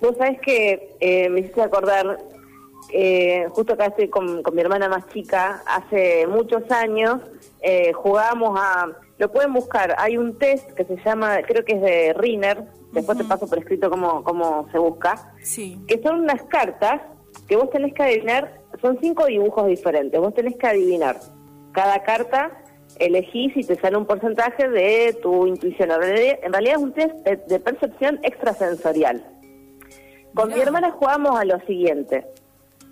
Vos 0.00 0.16
sabés 0.18 0.38
que 0.40 0.96
eh, 1.00 1.28
me 1.30 1.40
hiciste 1.40 1.62
acordar, 1.62 2.18
eh, 2.92 3.46
justo 3.50 3.74
acá 3.74 3.86
estoy 3.86 4.08
con, 4.08 4.42
mi 4.52 4.60
hermana 4.60 4.88
más 4.88 5.06
chica, 5.08 5.62
hace 5.66 6.26
muchos 6.26 6.70
años 6.70 7.20
eh, 7.62 7.92
jugábamos 7.92 8.58
a 8.60 8.88
lo 9.18 9.30
pueden 9.30 9.52
buscar. 9.52 9.94
Hay 9.98 10.16
un 10.16 10.38
test 10.38 10.70
que 10.72 10.84
se 10.84 10.96
llama, 11.04 11.38
creo 11.46 11.64
que 11.64 11.74
es 11.74 11.80
de 11.80 12.14
Riner, 12.14 12.64
después 12.92 13.16
te 13.16 13.24
paso 13.24 13.46
por 13.48 13.58
escrito 13.58 13.88
cómo, 13.90 14.24
cómo 14.24 14.68
se 14.72 14.78
busca, 14.78 15.32
sí. 15.40 15.80
que 15.86 16.00
son 16.02 16.20
unas 16.20 16.42
cartas 16.44 17.00
que 17.48 17.56
vos 17.56 17.70
tenés 17.70 17.94
que 17.94 18.02
adivinar, 18.02 18.60
son 18.80 18.98
cinco 19.00 19.26
dibujos 19.26 19.66
diferentes, 19.66 20.20
vos 20.20 20.34
tenés 20.34 20.56
que 20.56 20.66
adivinar. 20.66 21.18
Cada 21.72 22.02
carta 22.02 22.64
elegís 22.98 23.56
y 23.56 23.64
te 23.64 23.76
sale 23.76 23.96
un 23.96 24.06
porcentaje 24.06 24.68
de 24.68 25.16
tu 25.22 25.46
intuición. 25.46 25.90
En 25.90 26.52
realidad 26.52 26.76
es 26.76 26.82
un 26.82 26.92
test 26.92 27.14
de, 27.24 27.60
percepción 27.60 28.20
extrasensorial. 28.22 29.24
Con 30.34 30.52
mi 30.52 30.60
hermana 30.60 30.90
jugamos 30.92 31.38
a 31.38 31.44
lo 31.44 31.58
siguiente. 31.60 32.24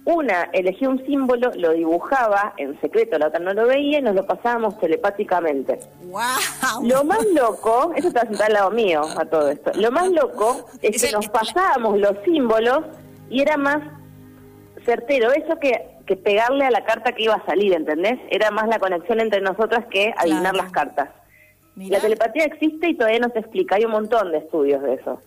Una 0.04 0.50
elegía 0.52 0.88
un 0.88 1.04
símbolo, 1.06 1.52
lo 1.54 1.72
dibujaba 1.72 2.54
en 2.56 2.80
secreto, 2.80 3.18
la 3.18 3.28
otra 3.28 3.38
no 3.38 3.54
lo 3.54 3.68
veía 3.68 4.00
y 4.00 4.02
nos 4.02 4.16
lo 4.16 4.26
pasábamos 4.26 4.78
telepáticamente. 4.80 5.78
Wow. 6.06 6.84
Lo 6.84 7.04
más 7.04 7.24
loco, 7.26 7.92
eso 7.94 8.08
está 8.08 8.22
sentado 8.22 8.44
al 8.44 8.52
lado 8.52 8.70
mío 8.72 9.02
a 9.16 9.24
todo 9.26 9.48
esto, 9.48 9.70
lo 9.74 9.92
más 9.92 10.10
loco 10.10 10.66
es 10.80 11.00
que 11.00 11.12
nos 11.12 11.28
pasábamos 11.28 12.00
los 12.00 12.16
símbolos 12.24 12.80
y 13.30 13.42
era 13.42 13.56
más 13.56 13.78
certero 14.84 15.30
eso 15.32 15.58
que, 15.60 15.86
que 16.04 16.16
pegarle 16.16 16.64
a 16.64 16.72
la 16.72 16.84
carta 16.84 17.12
que 17.12 17.22
iba 17.22 17.34
a 17.34 17.46
salir, 17.46 17.72
¿entendés? 17.72 18.18
Era 18.30 18.50
más 18.50 18.66
la 18.66 18.80
conexión 18.80 19.20
entre 19.20 19.40
nosotras 19.40 19.86
que 19.88 20.12
adivinar 20.16 20.56
las 20.56 20.72
cartas. 20.72 21.10
La 21.76 22.00
telepatía 22.00 22.44
existe 22.44 22.90
y 22.90 22.96
todavía 22.96 23.20
no 23.20 23.30
se 23.30 23.38
explica, 23.38 23.76
hay 23.76 23.84
un 23.84 23.92
montón 23.92 24.32
de 24.32 24.38
estudios 24.38 24.82
de 24.82 24.94
eso. 24.94 25.20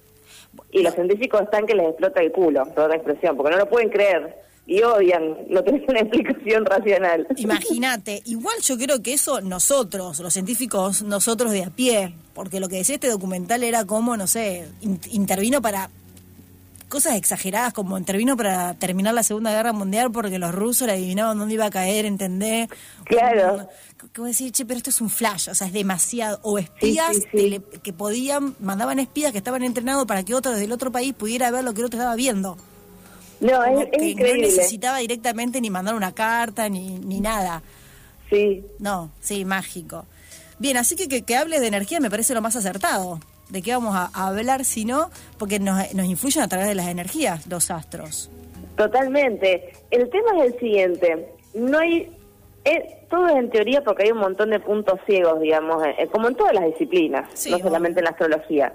Y 0.72 0.84
los 0.84 0.94
científicos 0.94 1.42
están 1.42 1.66
que 1.66 1.76
les 1.76 1.88
explota 1.88 2.22
el 2.22 2.32
culo, 2.32 2.66
toda 2.76 2.90
la 2.90 2.96
expresión, 2.96 3.36
porque 3.36 3.52
no 3.52 3.58
lo 3.58 3.70
pueden 3.70 3.90
creer 3.90 4.36
y 4.68 4.82
odian, 4.82 5.38
no 5.50 5.64
tenés 5.64 5.88
una 5.88 6.00
explicación 6.00 6.66
racional. 6.66 7.28
Imagínate, 7.38 8.22
igual 8.26 8.56
yo 8.62 8.78
creo 8.78 9.02
que 9.02 9.14
eso 9.14 9.42
nosotros, 9.42 10.20
los 10.20 10.34
científicos, 10.34 11.04
nosotros 11.04 11.52
de 11.52 11.64
a 11.64 11.70
pie, 11.70 12.16
porque 12.34 12.60
lo 12.60 12.68
que 12.68 12.78
decía 12.78 12.96
este 12.96 13.10
documental 13.10 13.64
era 13.64 13.86
como, 13.86 14.18
no 14.18 14.26
sé, 14.28 14.68
intervino 15.12 15.62
para 15.62 15.90
cosas 16.90 17.16
exageradas, 17.16 17.74
como 17.74 17.98
intervino 17.98 18.38
para 18.38 18.74
terminar 18.76 19.14
la 19.14 19.24
Segunda 19.24 19.52
Guerra 19.52 19.74
Mundial 19.74 20.12
porque 20.12 20.40
los 20.40 20.54
rusos 20.54 20.88
le 20.88 20.94
adivinaban 20.94 21.38
dónde 21.38 21.56
iba 21.56 21.66
a 21.66 21.70
caer, 21.70 22.06
¿entendés? 22.06 22.70
Claro. 23.04 23.68
Como 24.16 24.28
decir, 24.28 24.52
che, 24.52 24.66
pero 24.66 24.78
esto 24.78 24.90
es 24.92 25.02
un 25.02 25.10
flash, 25.10 25.50
o 25.50 25.56
sea, 25.56 25.68
es 25.68 25.74
demasiado. 25.74 26.40
O 26.44 26.58
espías 26.58 27.18
que 27.84 27.94
podían, 27.94 28.56
mandaban 28.60 29.00
espías 29.00 29.32
que 29.32 29.40
estaban 29.40 29.64
entrenados 29.64 30.06
para 30.06 30.24
que 30.24 30.34
otro 30.34 30.52
desde 30.52 30.66
el 30.66 30.72
otro 30.72 30.92
país 30.92 31.14
pudiera 31.14 31.52
ver 31.52 31.64
lo 31.64 31.74
que 31.74 31.82
el 31.82 31.86
otro 31.88 32.00
estaba 32.00 32.16
viendo. 32.16 32.58
No, 33.40 33.64
es, 33.64 33.88
increíble. 34.02 34.34
No 34.34 34.42
necesitaba 34.42 35.00
directamente 35.00 35.62
ni 35.62 35.70
mandar 35.70 35.96
una 35.96 36.14
carta 36.14 36.70
ni, 36.70 37.00
ni 37.00 37.20
nada. 37.20 37.62
Sí. 38.30 38.64
No, 38.80 39.12
sí, 39.20 39.46
mágico. 39.46 40.06
Bien, 40.58 40.78
así 40.78 40.96
que, 40.96 41.24
que, 41.24 41.36
hables 41.36 41.62
de 41.62 41.68
energía 41.68 42.00
me 42.00 42.10
parece 42.10 42.34
lo 42.34 42.42
más 42.42 42.56
acertado. 42.56 43.20
¿De 43.50 43.62
qué 43.62 43.74
vamos 43.74 43.96
a, 43.96 44.10
hablar 44.14 44.66
si 44.66 44.86
no? 44.86 45.10
Porque 45.38 45.60
nos, 45.60 45.94
nos 45.94 46.06
influyen 46.06 46.44
a 46.44 46.48
través 46.48 46.68
de 46.68 46.76
las 46.76 46.88
energías 46.88 47.46
los 47.48 47.70
astros. 47.70 48.32
Totalmente. 48.76 49.74
El 49.92 50.10
tema 50.10 50.44
es 50.44 50.54
el 50.54 50.60
siguiente. 50.60 51.28
No 51.54 51.80
hay... 51.80 52.12
Eh, 52.64 53.06
todo 53.10 53.28
es 53.28 53.36
en 53.36 53.52
teoría 53.52 53.84
porque 53.84 54.04
hay 54.04 54.12
un 54.12 54.18
montón 54.18 54.50
de 54.50 54.60
puntos 54.60 55.00
ciegos, 55.06 55.40
digamos, 55.40 55.86
eh, 55.86 56.08
como 56.12 56.28
en 56.28 56.36
todas 56.36 56.54
las 56.56 56.66
disciplinas, 56.66 57.30
no 57.48 57.60
solamente 57.60 58.00
en 58.00 58.06
la 58.06 58.10
astrología. 58.10 58.74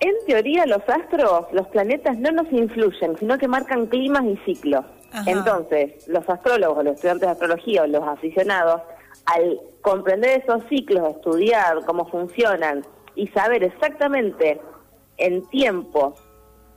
En 0.00 0.14
teoría 0.26 0.64
los 0.66 0.82
astros, 0.88 1.46
los 1.52 1.68
planetas 1.68 2.18
no 2.18 2.32
nos 2.32 2.50
influyen, 2.50 3.18
sino 3.18 3.36
que 3.36 3.48
marcan 3.48 3.86
climas 3.86 4.24
y 4.24 4.36
ciclos. 4.38 4.84
Entonces, 5.26 6.08
los 6.08 6.26
astrólogos, 6.28 6.84
los 6.84 6.94
estudiantes 6.94 7.26
de 7.26 7.32
astrología 7.32 7.82
o 7.82 7.86
los 7.86 8.04
aficionados, 8.04 8.80
al 9.26 9.60
comprender 9.82 10.42
esos 10.42 10.64
ciclos, 10.68 11.16
estudiar 11.16 11.84
cómo 11.84 12.06
funcionan 12.08 12.84
y 13.14 13.26
saber 13.28 13.64
exactamente 13.64 14.60
en 15.18 15.46
tiempo 15.48 16.14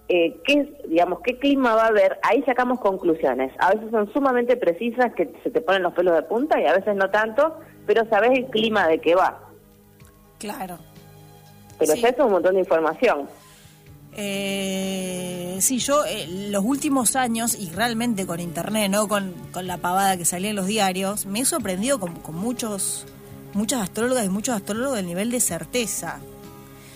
eh, 0.09 0.41
qué, 0.43 0.69
digamos, 0.89 1.19
qué 1.23 1.39
clima 1.39 1.75
va 1.75 1.85
a 1.85 1.87
haber, 1.87 2.19
ahí 2.23 2.43
sacamos 2.43 2.79
conclusiones. 2.79 3.53
A 3.59 3.73
veces 3.73 3.89
son 3.91 4.11
sumamente 4.11 4.57
precisas 4.57 5.13
que 5.13 5.31
se 5.43 5.49
te 5.49 5.61
ponen 5.61 5.83
los 5.83 5.93
pelos 5.93 6.13
de 6.15 6.23
punta 6.23 6.59
y 6.59 6.65
a 6.65 6.73
veces 6.73 6.95
no 6.95 7.09
tanto, 7.09 7.57
pero 7.85 8.05
sabes 8.09 8.31
el 8.37 8.45
clima 8.47 8.87
de 8.87 8.99
qué 8.99 9.15
va. 9.15 9.39
Claro, 10.39 10.77
pero 11.77 11.95
ya 11.95 12.09
es 12.09 12.19
un 12.19 12.31
montón 12.31 12.53
de 12.53 12.59
información. 12.59 13.29
Eh, 14.15 15.57
sí, 15.59 15.79
yo 15.79 16.05
eh, 16.05 16.27
los 16.27 16.63
últimos 16.63 17.15
años, 17.15 17.55
y 17.59 17.71
realmente 17.71 18.25
con 18.25 18.39
internet, 18.39 18.91
no 18.91 19.07
con, 19.07 19.33
la 19.61 19.77
pavada 19.77 20.17
que 20.17 20.25
salía 20.25 20.51
en 20.51 20.55
los 20.55 20.67
diarios, 20.67 21.25
me 21.25 21.41
he 21.41 21.45
sorprendido 21.45 21.99
con, 21.99 22.15
con 22.15 22.35
muchos, 22.35 23.05
muchas 23.53 23.81
astrólogas 23.81 24.25
y 24.25 24.29
muchos 24.29 24.55
astrólogos 24.55 24.97
del 24.97 25.07
nivel 25.07 25.31
de 25.31 25.39
certeza. 25.39 26.19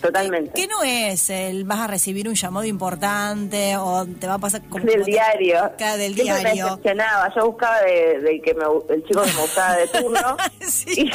Totalmente. 0.00 0.52
¿Qué 0.54 0.68
no 0.68 0.82
es 0.84 1.28
el 1.30 1.64
vas 1.64 1.80
a 1.80 1.86
recibir 1.88 2.28
un 2.28 2.34
llamado 2.34 2.64
importante 2.64 3.76
o 3.76 4.06
te 4.06 4.26
va 4.26 4.34
a 4.34 4.38
pasar 4.38 4.62
como 4.68 4.84
del 4.84 5.04
diario? 5.04 5.72
Cada 5.76 5.96
del 5.96 6.14
diario. 6.14 6.78
Me 6.84 6.94
Yo 7.34 7.46
buscaba 7.46 7.80
de, 7.80 8.40
que 8.44 8.54
me, 8.54 8.64
el 8.94 9.04
chico 9.04 9.22
que 9.22 9.32
me 9.32 9.40
gustaba 9.40 9.76
de 9.76 9.88
turno 9.88 10.36
y, 10.86 11.10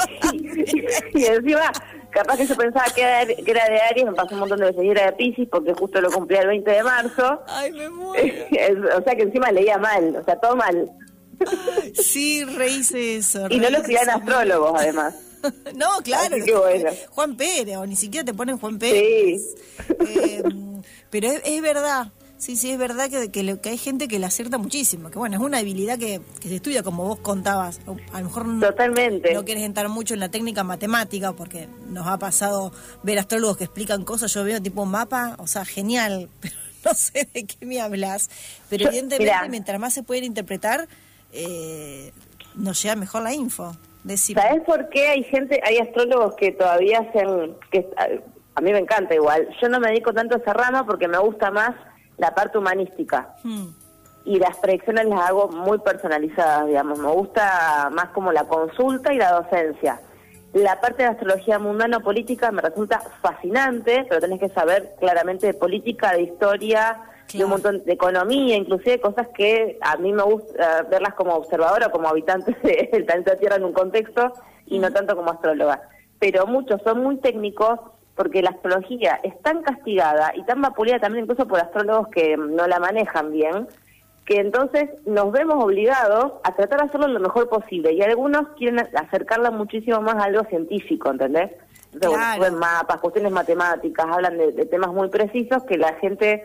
y, 1.17 1.25
encima 1.25 1.71
capaz 2.13 2.37
que 2.37 2.45
yo 2.45 2.55
pensaba 2.55 2.85
que 2.93 3.01
era, 3.01 3.25
que 3.25 3.51
era 3.51 3.65
de 3.65 3.81
Aries, 3.81 4.05
me 4.05 4.13
pasó 4.13 4.33
un 4.33 4.41
montón 4.41 4.59
de 4.59 4.67
veces 4.67 4.83
y 4.83 4.89
era 4.89 5.05
de 5.07 5.13
Pisces 5.13 5.47
porque 5.49 5.73
justo 5.73 5.99
lo 5.99 6.11
cumplía 6.11 6.41
el 6.41 6.47
20 6.47 6.71
de 6.71 6.83
marzo. 6.83 7.41
Ay, 7.47 7.71
me 7.71 7.89
muero. 7.89 8.33
o 8.97 9.03
sea 9.03 9.15
que 9.15 9.23
encima 9.23 9.51
leía 9.51 9.77
mal, 9.77 10.15
o 10.15 10.23
sea, 10.23 10.35
todo 10.37 10.55
mal. 10.55 10.91
sí, 11.95 12.43
reíse 12.45 13.17
eso. 13.17 13.47
Y 13.49 13.57
no 13.57 13.69
lo 13.69 13.77
escribían 13.77 14.09
astrólogos, 14.09 14.73
además. 14.79 15.15
no, 15.75 15.87
claro. 16.03 16.37
Juan 17.09 17.35
Pérez, 17.35 17.77
o 17.77 17.85
ni 17.85 17.95
siquiera 17.95 18.25
te 18.25 18.33
ponen 18.33 18.57
Juan 18.57 18.79
Pérez. 18.79 19.41
Sí. 19.87 19.95
Eh, 20.07 20.43
pero 21.09 21.27
es, 21.43 21.61
verdad, 21.61 22.11
sí, 22.37 22.55
sí, 22.55 22.71
es 22.71 22.77
verdad 22.77 23.09
que, 23.09 23.31
que, 23.31 23.69
hay 23.69 23.77
gente 23.77 24.07
que 24.07 24.19
le 24.19 24.25
acierta 24.25 24.57
muchísimo. 24.57 25.09
Que 25.09 25.17
bueno, 25.17 25.37
es 25.37 25.41
una 25.41 25.59
habilidad 25.59 25.97
que, 25.97 26.21
se 26.41 26.55
estudia, 26.55 26.83
como 26.83 27.05
vos 27.05 27.19
contabas. 27.19 27.81
A 28.11 28.19
lo 28.19 28.25
mejor 28.25 28.45
no, 28.45 28.67
Totalmente. 28.67 29.33
no 29.33 29.45
quieres 29.45 29.63
entrar 29.63 29.89
mucho 29.89 30.13
en 30.13 30.19
la 30.19 30.29
técnica 30.29 30.63
matemática, 30.63 31.33
porque 31.33 31.67
nos 31.87 32.07
ha 32.07 32.17
pasado 32.17 32.71
ver 33.03 33.19
astrólogos 33.19 33.57
que 33.57 33.65
explican 33.65 34.03
cosas. 34.03 34.33
Yo 34.33 34.43
veo 34.43 34.61
tipo 34.61 34.83
un 34.83 34.91
mapa, 34.91 35.35
o 35.39 35.47
sea, 35.47 35.65
genial, 35.65 36.29
pero 36.41 36.55
no 36.85 36.93
sé 36.93 37.27
de 37.33 37.45
qué 37.45 37.65
me 37.65 37.81
hablas. 37.81 38.29
Pero 38.69 38.87
evidentemente, 38.87 39.49
mientras 39.49 39.79
más 39.79 39.93
se 39.93 40.03
puede 40.03 40.25
interpretar, 40.25 40.87
eh, 41.31 42.11
nos 42.55 42.81
llega 42.81 42.95
mejor 42.95 43.23
la 43.23 43.33
info. 43.33 43.75
¿Sabes 44.05 44.61
por 44.65 44.89
qué 44.89 45.07
hay 45.07 45.23
gente, 45.23 45.61
hay 45.63 45.77
astrólogos 45.77 46.35
que 46.35 46.51
todavía 46.51 46.99
hacen, 46.99 47.55
que 47.71 47.87
a, 48.55 48.61
mí 48.61 48.73
me 48.73 48.79
encanta 48.79 49.15
igual, 49.15 49.47
yo 49.61 49.69
no 49.69 49.79
me 49.79 49.87
dedico 49.87 50.13
tanto 50.13 50.35
a 50.35 50.39
esa 50.39 50.51
rama 50.51 50.85
porque 50.85 51.07
me 51.07 51.17
gusta 51.19 51.51
más 51.51 51.73
la 52.17 52.33
parte 52.33 52.57
humanística. 52.57 53.35
Hmm. 53.43 53.67
Y 54.25 54.39
las 54.39 54.57
predicciones 54.57 55.05
las 55.07 55.19
hago 55.29 55.49
muy 55.49 55.79
personalizadas, 55.79 56.67
digamos, 56.67 56.97
me 56.97 57.09
gusta 57.09 57.89
más 57.91 58.09
como 58.09 58.31
la 58.31 58.45
consulta 58.45 59.13
y 59.13 59.17
la 59.17 59.33
docencia. 59.33 59.99
La 60.53 60.79
parte 60.79 61.03
de 61.03 61.09
astrología 61.09 61.59
mundana 61.59 61.99
política 61.99 62.51
me 62.51 62.61
resulta 62.61 63.01
fascinante, 63.21 64.05
pero 64.07 64.21
tenés 64.21 64.39
que 64.39 64.49
saber 64.49 64.95
claramente 64.99 65.47
de 65.47 65.53
política, 65.55 66.13
de 66.13 66.21
historia, 66.21 67.01
de 67.33 67.43
un 67.43 67.49
montón 67.49 67.83
de 67.83 67.91
economía, 67.91 68.55
inclusive 68.55 69.01
cosas 69.01 69.27
que 69.35 69.79
a 69.81 69.97
mí 69.97 70.13
me 70.13 70.23
gusta 70.23 70.79
eh, 70.79 70.83
verlas 70.89 71.15
como 71.15 71.33
observadora, 71.33 71.89
como 71.89 72.07
habitante 72.07 72.55
del 72.91 73.05
planeta 73.05 73.35
Tierra 73.35 73.55
en 73.55 73.65
un 73.65 73.73
contexto 73.73 74.33
y 74.67 74.79
no 74.79 74.91
tanto 74.91 75.15
como 75.15 75.31
astróloga. 75.31 75.81
pero 76.19 76.45
muchos 76.45 76.81
son 76.83 77.03
muy 77.03 77.17
técnicos 77.17 77.79
porque 78.15 78.41
la 78.41 78.51
astrología 78.51 79.19
es 79.23 79.39
tan 79.41 79.61
castigada 79.63 80.33
y 80.35 80.43
tan 80.43 80.61
vapuleada 80.61 81.01
también 81.01 81.25
incluso 81.25 81.47
por 81.47 81.59
astrólogos 81.59 82.09
que 82.09 82.37
no 82.37 82.67
la 82.67 82.79
manejan 82.79 83.31
bien, 83.31 83.67
que 84.25 84.37
entonces 84.37 84.89
nos 85.05 85.31
vemos 85.31 85.63
obligados 85.63 86.33
a 86.43 86.55
tratar 86.55 86.79
de 86.79 86.85
hacerlo 86.85 87.07
lo 87.07 87.19
mejor 87.19 87.49
posible 87.49 87.93
y 87.93 88.01
algunos 88.01 88.49
quieren 88.57 88.79
acercarla 88.95 89.51
muchísimo 89.51 90.01
más 90.01 90.15
a 90.15 90.25
algo 90.25 90.43
científico, 90.45 91.11
¿entendés? 91.11 91.51
Entonces, 91.93 92.37
bueno, 92.37 92.57
mapas, 92.57 93.01
cuestiones 93.01 93.31
matemáticas, 93.31 94.05
hablan 94.09 94.37
de, 94.37 94.65
temas 94.65 94.91
muy 94.91 95.09
precisos 95.09 95.63
que 95.63 95.77
la 95.77 95.93
gente, 95.95 96.43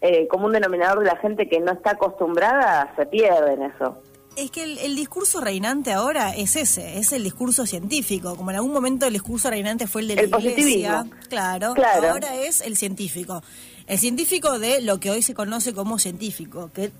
eh, 0.00 0.28
como 0.28 0.46
un 0.46 0.52
denominador 0.52 1.00
de 1.00 1.06
la 1.06 1.16
gente 1.16 1.48
que 1.48 1.60
no 1.60 1.72
está 1.72 1.92
acostumbrada, 1.92 2.92
se 2.96 3.06
pierde 3.06 3.54
en 3.54 3.62
eso. 3.62 4.00
Es 4.36 4.50
que 4.50 4.64
el, 4.64 4.96
discurso 4.96 5.40
reinante 5.40 5.92
ahora 5.92 6.36
es 6.36 6.56
ese, 6.56 6.98
es 6.98 7.12
el 7.12 7.24
discurso 7.24 7.64
científico. 7.64 8.36
Como 8.36 8.50
en 8.50 8.56
algún 8.56 8.72
momento 8.72 9.06
el 9.06 9.14
discurso 9.14 9.48
reinante 9.48 9.86
fue 9.86 10.02
el 10.02 10.08
de 10.08 10.14
la 10.16 10.22
iglesia, 10.24 11.06
claro, 11.28 11.72
claro, 11.72 12.10
ahora 12.10 12.34
es 12.36 12.60
el 12.60 12.76
científico. 12.76 13.42
El 13.86 13.98
científico 13.98 14.58
de 14.58 14.82
lo 14.82 15.00
que 15.00 15.10
hoy 15.10 15.22
se 15.22 15.32
conoce 15.32 15.72
como 15.72 15.98
científico, 15.98 16.70
que 16.74 16.90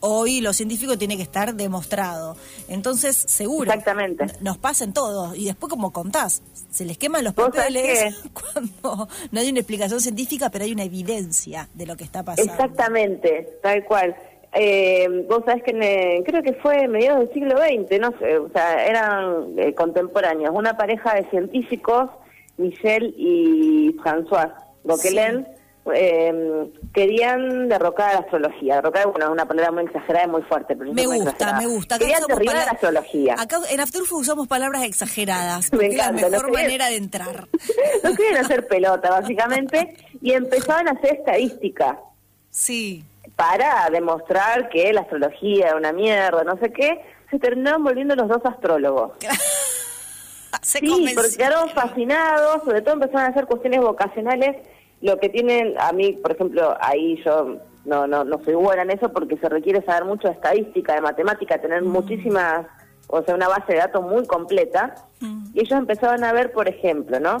hoy 0.00 0.40
lo 0.40 0.52
científico 0.52 0.96
tiene 0.96 1.16
que 1.16 1.22
estar 1.22 1.54
demostrado. 1.54 2.36
Entonces, 2.68 3.16
seguro. 3.16 3.70
Exactamente. 3.70 4.26
Nos 4.40 4.58
pasen 4.58 4.92
todos. 4.92 5.36
Y 5.36 5.46
después, 5.46 5.70
como 5.70 5.92
contás, 5.92 6.42
se 6.70 6.84
les 6.84 6.98
queman 6.98 7.24
los 7.24 7.34
papeles 7.34 8.14
cuando 8.32 9.08
no 9.30 9.40
hay 9.40 9.50
una 9.50 9.60
explicación 9.60 10.00
científica, 10.00 10.50
pero 10.50 10.64
hay 10.64 10.72
una 10.72 10.84
evidencia 10.84 11.68
de 11.74 11.86
lo 11.86 11.96
que 11.96 12.04
está 12.04 12.22
pasando. 12.22 12.52
Exactamente, 12.52 13.58
tal 13.62 13.84
cual. 13.84 14.16
Eh, 14.58 15.26
vos 15.28 15.42
sabés 15.44 15.62
que 15.62 16.22
creo 16.24 16.42
que 16.42 16.54
fue 16.54 16.88
mediados 16.88 17.20
del 17.20 17.32
siglo 17.34 17.58
XX, 17.58 18.00
no 18.00 18.18
sé, 18.18 18.38
o 18.38 18.48
sea, 18.48 18.86
eran 18.86 19.58
eh, 19.58 19.74
contemporáneos, 19.74 20.54
una 20.54 20.78
pareja 20.78 21.14
de 21.14 21.28
científicos, 21.28 22.08
Michel 22.56 23.14
y 23.18 23.94
François 24.02 24.54
Gauquelin, 24.84 25.46
eh, 25.94 26.72
querían 26.94 27.68
derrocar 27.68 28.14
la 28.14 28.20
astrología. 28.20 28.76
Derrocar, 28.76 29.06
bueno, 29.08 29.26
es 29.26 29.32
una 29.32 29.46
palabra 29.46 29.72
muy 29.72 29.84
exagerada 29.84 30.26
y 30.26 30.30
muy 30.30 30.42
fuerte. 30.42 30.74
Pero 30.74 30.92
me 30.92 31.06
gusta, 31.06 31.58
me 31.58 31.66
gusta. 31.66 31.98
querían 31.98 32.22
derribar 32.26 32.56
la 32.56 32.72
astrología. 32.72 33.36
Acá 33.38 33.58
en 33.70 33.80
Afturfo 33.80 34.16
usamos 34.16 34.48
palabras 34.48 34.84
exageradas, 34.84 35.70
me 35.74 35.86
encanta, 35.86 36.26
es 36.26 36.30
la 36.32 36.38
mejor 36.38 36.52
manera 36.52 36.88
de 36.88 36.96
entrar. 36.96 37.46
no 38.02 38.14
querían 38.14 38.42
hacer 38.42 38.66
pelota, 38.66 39.10
básicamente, 39.10 39.96
y 40.22 40.32
empezaban 40.32 40.88
a 40.88 40.92
hacer 40.92 41.16
estadística. 41.16 42.00
Sí 42.48 43.04
para 43.36 43.88
demostrar 43.90 44.70
que 44.70 44.92
la 44.92 45.02
astrología 45.02 45.68
era 45.68 45.76
una 45.76 45.92
mierda, 45.92 46.42
no 46.42 46.58
sé 46.58 46.72
qué, 46.72 47.02
se 47.30 47.38
terminaron 47.38 47.84
volviendo 47.84 48.16
los 48.16 48.28
dos 48.28 48.40
astrólogos. 48.44 49.12
sí, 50.62 51.12
porque 51.14 51.36
quedaron 51.36 51.68
fascinados, 51.70 52.62
sobre 52.64 52.80
todo 52.80 52.94
empezaron 52.94 53.26
a 53.26 53.28
hacer 53.28 53.46
cuestiones 53.46 53.80
vocacionales, 53.80 54.56
lo 55.02 55.18
que 55.18 55.28
tienen, 55.28 55.74
a 55.78 55.92
mí, 55.92 56.12
por 56.14 56.32
ejemplo, 56.32 56.76
ahí 56.80 57.22
yo 57.24 57.58
no, 57.84 58.06
no, 58.06 58.24
no 58.24 58.42
soy 58.42 58.54
buena 58.54 58.82
en 58.82 58.90
eso 58.90 59.12
porque 59.12 59.36
se 59.36 59.48
requiere 59.48 59.84
saber 59.84 60.06
mucho 60.06 60.28
de 60.28 60.34
estadística, 60.34 60.94
de 60.94 61.02
matemática, 61.02 61.60
tener 61.60 61.82
mm. 61.82 61.88
muchísimas, 61.88 62.66
o 63.08 63.22
sea, 63.22 63.34
una 63.34 63.48
base 63.48 63.74
de 63.74 63.78
datos 63.80 64.02
muy 64.02 64.26
completa, 64.26 64.94
mm. 65.20 65.50
y 65.52 65.60
ellos 65.60 65.78
empezaban 65.78 66.24
a 66.24 66.32
ver, 66.32 66.52
por 66.52 66.68
ejemplo, 66.68 67.20
¿no? 67.20 67.36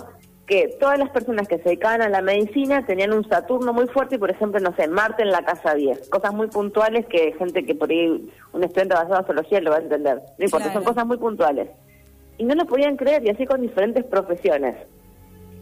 Que 0.46 0.76
todas 0.78 0.98
las 0.98 1.10
personas 1.10 1.48
que 1.48 1.58
se 1.58 1.64
dedicaban 1.64 2.02
a 2.02 2.08
la 2.08 2.22
medicina 2.22 2.86
tenían 2.86 3.12
un 3.12 3.28
Saturno 3.28 3.72
muy 3.72 3.88
fuerte 3.88 4.14
y, 4.14 4.18
por 4.18 4.30
ejemplo, 4.30 4.60
no 4.60 4.74
sé, 4.76 4.86
Marte 4.86 5.22
en 5.22 5.30
la 5.30 5.44
casa 5.44 5.74
10. 5.74 6.08
Cosas 6.08 6.32
muy 6.32 6.46
puntuales 6.46 7.04
que 7.06 7.34
gente 7.36 7.64
que 7.64 7.74
por 7.74 7.90
ahí, 7.90 8.30
un 8.52 8.62
estudiante 8.62 8.94
basado 8.94 9.14
en 9.14 9.20
astrología 9.20 9.60
lo 9.60 9.70
va 9.72 9.78
a 9.78 9.80
entender. 9.80 10.22
No 10.38 10.44
importa, 10.44 10.72
son 10.72 10.84
cosas 10.84 11.04
muy 11.04 11.16
puntuales. 11.16 11.68
Y 12.38 12.44
no 12.44 12.54
lo 12.54 12.64
podían 12.64 12.96
creer, 12.96 13.24
y 13.24 13.30
así 13.30 13.44
con 13.44 13.60
diferentes 13.60 14.04
profesiones. 14.04 14.76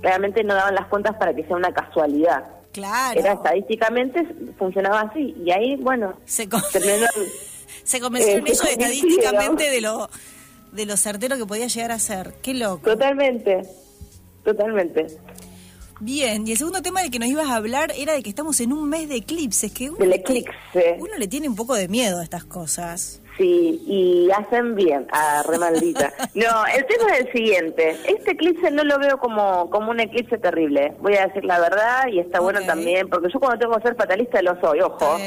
Realmente 0.02 0.44
no 0.44 0.54
daban 0.54 0.74
las 0.74 0.86
cuentas 0.88 1.16
para 1.16 1.34
que 1.34 1.44
sea 1.44 1.56
una 1.56 1.72
casualidad. 1.72 2.44
Claro. 2.72 3.18
Era 3.18 3.32
estadísticamente, 3.34 4.26
funcionaba 4.58 5.00
así. 5.02 5.34
Y 5.42 5.50
ahí, 5.50 5.76
bueno, 5.76 6.14
se, 6.26 6.46
se 7.84 8.00
convencieron 8.00 8.46
eh, 8.46 8.50
estadísticamente 8.52 9.70
de 9.70 9.80
lo, 9.80 10.10
de 10.72 10.84
lo 10.84 10.98
certero 10.98 11.38
que 11.38 11.46
podía 11.46 11.68
llegar 11.68 11.92
a 11.92 11.98
ser. 11.98 12.34
Qué 12.42 12.52
loco. 12.52 12.82
Totalmente 12.82 13.62
totalmente. 14.44 15.06
Bien, 16.00 16.46
y 16.46 16.52
el 16.52 16.58
segundo 16.58 16.82
tema 16.82 17.02
del 17.02 17.10
que 17.10 17.18
nos 17.18 17.28
ibas 17.28 17.48
a 17.48 17.56
hablar 17.56 17.92
era 17.96 18.14
de 18.14 18.22
que 18.22 18.28
estamos 18.28 18.60
en 18.60 18.72
un 18.72 18.88
mes 18.88 19.08
de 19.08 19.16
eclipses, 19.16 19.72
que 19.72 19.90
uno, 19.90 20.04
eclipse. 20.12 20.96
uno 20.98 21.16
le 21.16 21.28
tiene 21.28 21.48
un 21.48 21.54
poco 21.54 21.74
de 21.74 21.88
miedo 21.88 22.18
a 22.18 22.24
estas 22.24 22.44
cosas. 22.44 23.22
Sí, 23.38 23.82
y 23.86 24.30
hacen 24.30 24.74
bien, 24.74 25.06
a 25.10 25.42
re 25.44 25.58
maldita. 25.58 26.12
no, 26.34 26.66
el 26.66 26.86
tema 26.86 27.14
es 27.14 27.26
el 27.26 27.32
siguiente, 27.32 27.96
este 28.08 28.32
eclipse 28.32 28.70
no 28.70 28.84
lo 28.84 28.98
veo 28.98 29.18
como, 29.18 29.70
como 29.70 29.90
un 29.90 30.00
eclipse 30.00 30.38
terrible, 30.38 30.94
voy 31.00 31.14
a 31.14 31.26
decir 31.26 31.44
la 31.44 31.60
verdad, 31.60 32.08
y 32.12 32.18
está 32.18 32.40
bueno 32.40 32.60
también, 32.66 33.08
porque 33.08 33.28
yo 33.32 33.38
cuando 33.38 33.58
tengo 33.58 33.76
que 33.76 33.82
ser 33.82 33.96
fatalista 33.96 34.42
lo 34.42 34.60
soy, 34.60 34.80
ojo. 34.80 35.18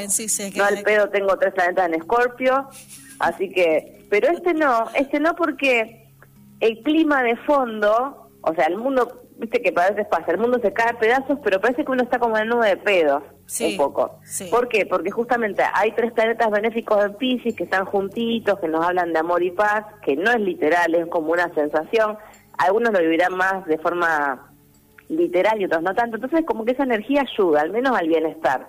no 0.56 0.64
al 0.64 0.82
pedo 0.82 1.08
tengo 1.08 1.36
tres 1.38 1.54
planetas 1.54 1.86
en 1.88 1.94
Escorpio, 1.94 2.68
así 3.18 3.50
que, 3.50 4.06
pero 4.10 4.30
este 4.30 4.54
no, 4.54 4.90
este 4.94 5.18
no 5.18 5.34
porque 5.34 6.08
el 6.60 6.82
clima 6.82 7.22
de 7.22 7.36
fondo 7.36 8.27
o 8.42 8.54
sea, 8.54 8.66
el 8.66 8.76
mundo, 8.76 9.22
viste 9.36 9.60
que 9.60 9.72
a 9.76 9.90
veces 9.90 10.06
pasa, 10.06 10.30
el 10.30 10.38
mundo 10.38 10.58
se 10.62 10.72
cae 10.72 10.90
a 10.90 10.98
pedazos, 10.98 11.38
pero 11.42 11.60
parece 11.60 11.84
que 11.84 11.90
uno 11.90 12.02
está 12.02 12.18
como 12.18 12.38
en 12.38 12.48
nube 12.48 12.68
de 12.68 12.76
pedos, 12.76 13.22
un 13.60 13.76
poco. 13.76 14.20
¿Por 14.50 14.68
qué? 14.68 14.86
Porque 14.86 15.10
justamente 15.10 15.62
hay 15.74 15.92
tres 15.92 16.12
planetas 16.12 16.50
benéficos 16.50 17.04
en 17.04 17.14
Pisces 17.14 17.54
que 17.54 17.64
están 17.64 17.84
juntitos, 17.84 18.58
que 18.60 18.68
nos 18.68 18.84
hablan 18.84 19.12
de 19.12 19.18
amor 19.18 19.42
y 19.42 19.50
paz, 19.50 19.84
que 20.02 20.16
no 20.16 20.30
es 20.30 20.40
literal, 20.40 20.94
es 20.94 21.06
como 21.06 21.32
una 21.32 21.52
sensación. 21.54 22.16
Algunos 22.58 22.92
lo 22.92 23.00
vivirán 23.00 23.36
más 23.36 23.66
de 23.66 23.78
forma 23.78 24.52
literal 25.08 25.60
y 25.60 25.64
otros 25.64 25.82
no 25.82 25.94
tanto. 25.94 26.16
Entonces, 26.16 26.44
como 26.46 26.64
que 26.64 26.72
esa 26.72 26.84
energía 26.84 27.22
ayuda, 27.22 27.62
al 27.62 27.70
menos 27.70 27.96
al 27.96 28.08
bienestar, 28.08 28.68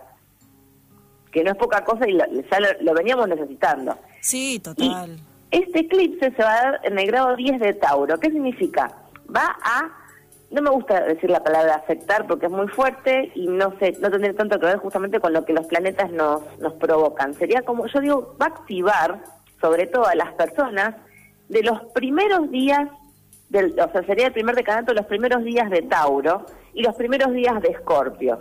que 1.31 1.43
no 1.43 1.51
es 1.51 1.57
poca 1.57 1.83
cosa 1.83 2.07
y 2.07 2.13
lo, 2.13 2.25
ya 2.25 2.59
lo, 2.81 2.93
veníamos 2.93 3.27
necesitando. 3.27 3.95
Sí, 4.21 4.59
total. 4.59 5.19
este 5.51 5.79
eclipse 5.79 6.31
se 6.31 6.43
va 6.43 6.53
a 6.53 6.63
dar 6.63 6.79
en 6.83 6.97
el 6.97 7.07
grado 7.07 7.35
10 7.35 7.59
de 7.59 7.73
Tauro. 7.73 8.19
¿Qué 8.19 8.31
significa? 8.31 8.98
Va 9.35 9.57
a, 9.61 9.89
no 10.51 10.61
me 10.61 10.69
gusta 10.69 11.01
decir 11.01 11.29
la 11.29 11.43
palabra 11.43 11.75
afectar 11.75 12.27
porque 12.27 12.47
es 12.47 12.51
muy 12.51 12.67
fuerte 12.67 13.31
y 13.35 13.47
no 13.47 13.77
sé, 13.79 13.93
no 13.99 14.09
tendría 14.09 14.33
tanto 14.35 14.59
que 14.59 14.65
ver 14.65 14.77
justamente 14.77 15.19
con 15.19 15.33
lo 15.33 15.45
que 15.45 15.53
los 15.53 15.67
planetas 15.67 16.11
nos, 16.11 16.41
nos 16.59 16.73
provocan. 16.73 17.33
Sería 17.35 17.61
como, 17.61 17.85
yo 17.87 17.99
digo, 17.99 18.35
va 18.41 18.47
a 18.47 18.49
activar, 18.49 19.23
sobre 19.61 19.87
todo 19.87 20.05
a 20.07 20.15
las 20.15 20.33
personas, 20.33 20.95
de 21.49 21.63
los 21.63 21.79
primeros 21.93 22.49
días, 22.51 22.89
del, 23.49 23.71
o 23.79 23.91
sea, 23.91 24.03
sería 24.05 24.27
el 24.27 24.33
primer 24.33 24.55
decanato, 24.55 24.93
los 24.93 25.05
primeros 25.07 25.43
días 25.43 25.69
de 25.69 25.81
Tauro 25.81 26.45
y 26.73 26.83
los 26.83 26.95
primeros 26.95 27.33
días 27.33 27.61
de 27.61 27.69
Escorpio, 27.69 28.37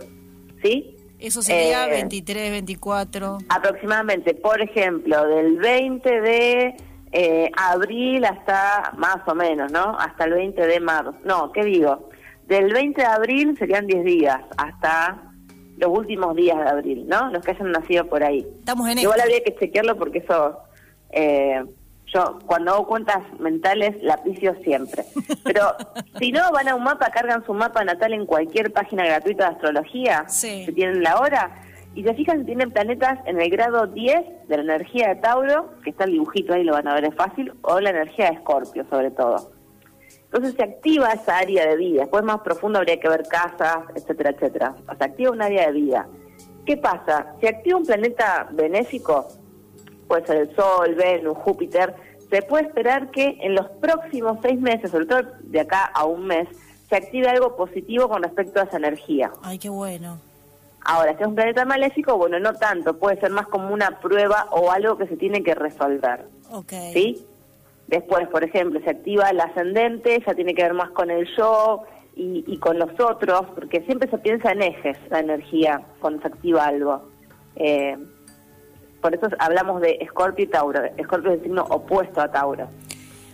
¿sí? 0.61 0.95
Eso 1.19 1.41
sería 1.41 1.87
23, 1.87 2.43
eh, 2.43 2.51
24. 2.51 3.39
Aproximadamente, 3.49 4.35
por 4.35 4.61
ejemplo, 4.61 5.27
del 5.27 5.57
20 5.57 6.21
de 6.21 6.77
eh, 7.11 7.49
abril 7.57 8.23
hasta 8.25 8.93
más 8.97 9.17
o 9.25 9.33
menos, 9.33 9.71
¿no? 9.71 9.97
Hasta 9.97 10.25
el 10.25 10.33
20 10.33 10.67
de 10.67 10.79
marzo. 10.79 11.15
No, 11.23 11.51
¿qué 11.51 11.63
digo? 11.63 12.09
Del 12.47 12.71
20 12.73 13.01
de 13.01 13.07
abril 13.07 13.57
serían 13.57 13.87
10 13.87 14.03
días 14.03 14.41
hasta 14.57 15.29
los 15.77 15.97
últimos 15.97 16.35
días 16.35 16.57
de 16.57 16.69
abril, 16.69 17.07
¿no? 17.07 17.29
Los 17.31 17.43
que 17.43 17.51
hayan 17.51 17.71
nacido 17.71 18.05
por 18.05 18.23
ahí. 18.23 18.45
Estamos 18.59 18.89
en 18.89 18.99
Igual 18.99 19.21
habría 19.21 19.43
que 19.43 19.55
chequearlo 19.55 19.97
porque 19.97 20.19
eso, 20.19 20.59
eh, 21.11 21.63
yo 22.13 22.39
cuando 22.45 22.73
hago 22.73 22.87
cuentas 22.87 23.19
mentales 23.39 24.01
la 24.03 24.17
picio 24.17 24.55
siempre. 24.63 25.05
Pero 25.43 25.75
si 26.19 26.31
no, 26.31 26.51
van 26.51 26.67
a 26.67 26.75
un 26.75 26.83
mapa, 26.83 27.09
cargan 27.11 27.45
su 27.45 27.53
mapa 27.53 27.83
natal 27.83 28.13
en 28.13 28.25
cualquier 28.25 28.73
página 28.73 29.05
gratuita 29.05 29.45
de 29.45 29.55
astrología, 29.55 30.25
sí. 30.27 30.65
si 30.65 30.73
tienen 30.73 31.01
la 31.01 31.19
hora, 31.19 31.51
y 31.95 32.03
se 32.03 32.13
fijan, 32.13 32.45
tienen 32.45 32.71
planetas 32.71 33.19
en 33.25 33.41
el 33.41 33.49
grado 33.49 33.87
10 33.87 34.47
de 34.47 34.57
la 34.57 34.63
energía 34.63 35.09
de 35.09 35.15
Tauro, 35.15 35.71
que 35.83 35.89
está 35.89 36.05
el 36.05 36.11
dibujito 36.11 36.53
ahí, 36.53 36.63
lo 36.63 36.73
van 36.73 36.87
a 36.87 36.93
ver, 36.93 37.05
es 37.05 37.15
fácil, 37.15 37.53
o 37.61 37.79
la 37.79 37.89
energía 37.89 38.29
de 38.29 38.35
Escorpio, 38.35 38.85
sobre 38.89 39.11
todo. 39.11 39.51
Entonces 40.25 40.53
se 40.55 40.63
activa 40.63 41.11
esa 41.11 41.37
área 41.39 41.65
de 41.67 41.75
vida. 41.75 42.01
Después 42.01 42.23
más 42.23 42.41
profundo 42.41 42.77
habría 42.77 42.99
que 42.99 43.09
ver 43.09 43.23
casas, 43.27 43.79
etcétera, 43.95 44.29
etcétera. 44.29 44.75
O 44.87 44.95
se 44.95 45.03
activa 45.03 45.31
un 45.31 45.41
área 45.41 45.67
de 45.67 45.73
vida. 45.73 46.07
¿Qué 46.65 46.77
pasa? 46.77 47.33
Si 47.41 47.47
activa 47.47 47.79
un 47.79 47.85
planeta 47.85 48.47
benéfico, 48.51 49.27
puede 50.07 50.25
ser 50.27 50.37
el 50.37 50.55
Sol, 50.55 50.93
Venus, 50.93 51.37
Júpiter, 51.39 51.95
se 52.29 52.43
puede 52.43 52.67
esperar 52.67 53.09
que 53.09 53.39
en 53.41 53.55
los 53.55 53.67
próximos 53.81 54.37
seis 54.43 54.61
meses, 54.61 54.91
sobre 54.91 55.07
todo 55.07 55.21
de 55.41 55.61
acá 55.61 55.85
a 55.85 56.05
un 56.05 56.27
mes, 56.27 56.47
se 56.87 56.95
active 56.95 57.27
algo 57.27 57.55
positivo 57.55 58.07
con 58.07 58.21
respecto 58.21 58.59
a 58.59 58.63
esa 58.63 58.77
energía. 58.77 59.31
Ay, 59.41 59.57
qué 59.57 59.69
bueno. 59.69 60.19
Ahora, 60.85 61.15
si 61.15 61.21
es 61.21 61.27
un 61.27 61.35
planeta 61.35 61.65
maléfico, 61.65 62.17
bueno, 62.17 62.39
no 62.39 62.53
tanto, 62.53 62.97
puede 62.97 63.19
ser 63.19 63.31
más 63.31 63.47
como 63.47 63.73
una 63.73 63.99
prueba 63.99 64.47
o 64.51 64.71
algo 64.71 64.97
que 64.97 65.07
se 65.07 65.17
tiene 65.17 65.43
que 65.43 65.55
resolver. 65.55 66.25
Okay. 66.51 66.93
¿Sí? 66.93 67.25
Después, 67.87 68.27
por 68.27 68.43
ejemplo, 68.43 68.79
se 68.81 68.89
activa 68.91 69.29
el 69.29 69.39
ascendente, 69.39 70.21
ya 70.25 70.33
tiene 70.35 70.53
que 70.53 70.63
ver 70.63 70.73
más 70.73 70.91
con 70.91 71.09
el 71.09 71.27
yo 71.35 71.83
y, 72.15 72.57
con 72.57 72.77
los 72.77 72.99
otros, 72.99 73.41
porque 73.55 73.81
siempre 73.81 74.09
se 74.09 74.17
piensa 74.17 74.51
en 74.51 74.61
ejes 74.61 74.97
la 75.09 75.19
energía 75.19 75.81
cuando 75.99 76.21
se 76.21 76.27
activa 76.27 76.65
algo. 76.65 77.09
Eh, 77.55 77.97
por 79.01 79.15
eso 79.15 79.29
hablamos 79.39 79.81
de 79.81 79.97
Escorpio 80.01 80.45
y 80.45 80.47
Tauro. 80.47 80.83
Escorpio 80.97 81.31
es 81.31 81.37
el 81.37 81.43
signo 81.43 81.63
opuesto 81.63 82.21
a 82.21 82.29
Tauro. 82.29 82.67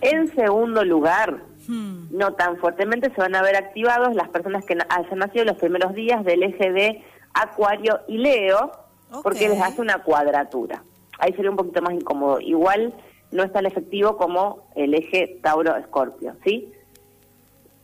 En 0.00 0.34
segundo 0.34 0.84
lugar, 0.84 1.38
hmm. 1.68 2.16
no 2.16 2.34
tan 2.34 2.56
fuertemente, 2.58 3.10
se 3.10 3.20
van 3.20 3.34
a 3.34 3.42
ver 3.42 3.56
activados 3.56 4.14
las 4.14 4.28
personas 4.28 4.64
que 4.64 4.78
hayan 4.88 5.18
nacido 5.18 5.44
los 5.44 5.56
primeros 5.56 5.94
días 5.94 6.24
del 6.24 6.44
eje 6.44 6.72
de 6.72 7.04
Acuario 7.42 8.00
y 8.08 8.18
Leo, 8.18 8.72
porque 9.22 9.48
les 9.48 9.60
hace 9.60 9.80
una 9.80 10.02
cuadratura. 10.02 10.82
Ahí 11.18 11.32
sería 11.32 11.50
un 11.50 11.56
poquito 11.56 11.82
más 11.82 11.94
incómodo. 11.94 12.40
Igual 12.40 12.94
no 13.32 13.42
es 13.42 13.52
tan 13.52 13.66
efectivo 13.66 14.16
como 14.16 14.68
el 14.74 14.94
eje 14.94 15.38
Tauro-Escorpio, 15.42 16.34
¿sí? 16.44 16.72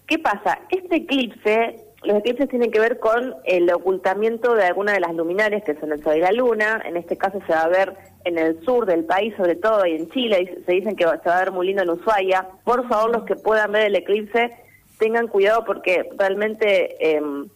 ¿Qué 0.06 0.18
pasa? 0.18 0.60
Este 0.70 0.96
eclipse, 0.96 1.84
los 2.02 2.18
eclipses 2.18 2.48
tienen 2.48 2.70
que 2.70 2.80
ver 2.80 2.98
con 2.98 3.34
el 3.44 3.72
ocultamiento 3.72 4.54
de 4.54 4.64
alguna 4.64 4.92
de 4.92 5.00
las 5.00 5.14
luminarias, 5.14 5.62
que 5.64 5.78
son 5.78 5.92
el 5.92 6.02
Sol 6.02 6.16
y 6.16 6.20
la 6.20 6.32
Luna. 6.32 6.82
En 6.84 6.96
este 6.96 7.16
caso 7.16 7.40
se 7.46 7.52
va 7.52 7.62
a 7.62 7.68
ver 7.68 7.94
en 8.24 8.38
el 8.38 8.62
sur 8.64 8.86
del 8.86 9.04
país, 9.04 9.34
sobre 9.36 9.56
todo, 9.56 9.86
y 9.86 9.96
en 9.96 10.10
Chile, 10.10 10.62
se 10.64 10.72
dicen 10.72 10.96
que 10.96 11.04
se 11.04 11.28
va 11.28 11.36
a 11.36 11.44
ver 11.44 11.52
muy 11.52 11.66
lindo 11.66 11.82
en 11.82 11.90
Ushuaia. 11.90 12.46
Por 12.64 12.86
favor, 12.88 13.10
los 13.10 13.24
que 13.24 13.36
puedan 13.36 13.72
ver 13.72 13.86
el 13.86 13.96
eclipse, 13.96 14.52
tengan 14.98 15.28
cuidado 15.28 15.64
porque 15.64 16.08
realmente 16.16 17.16
em, 17.16 17.48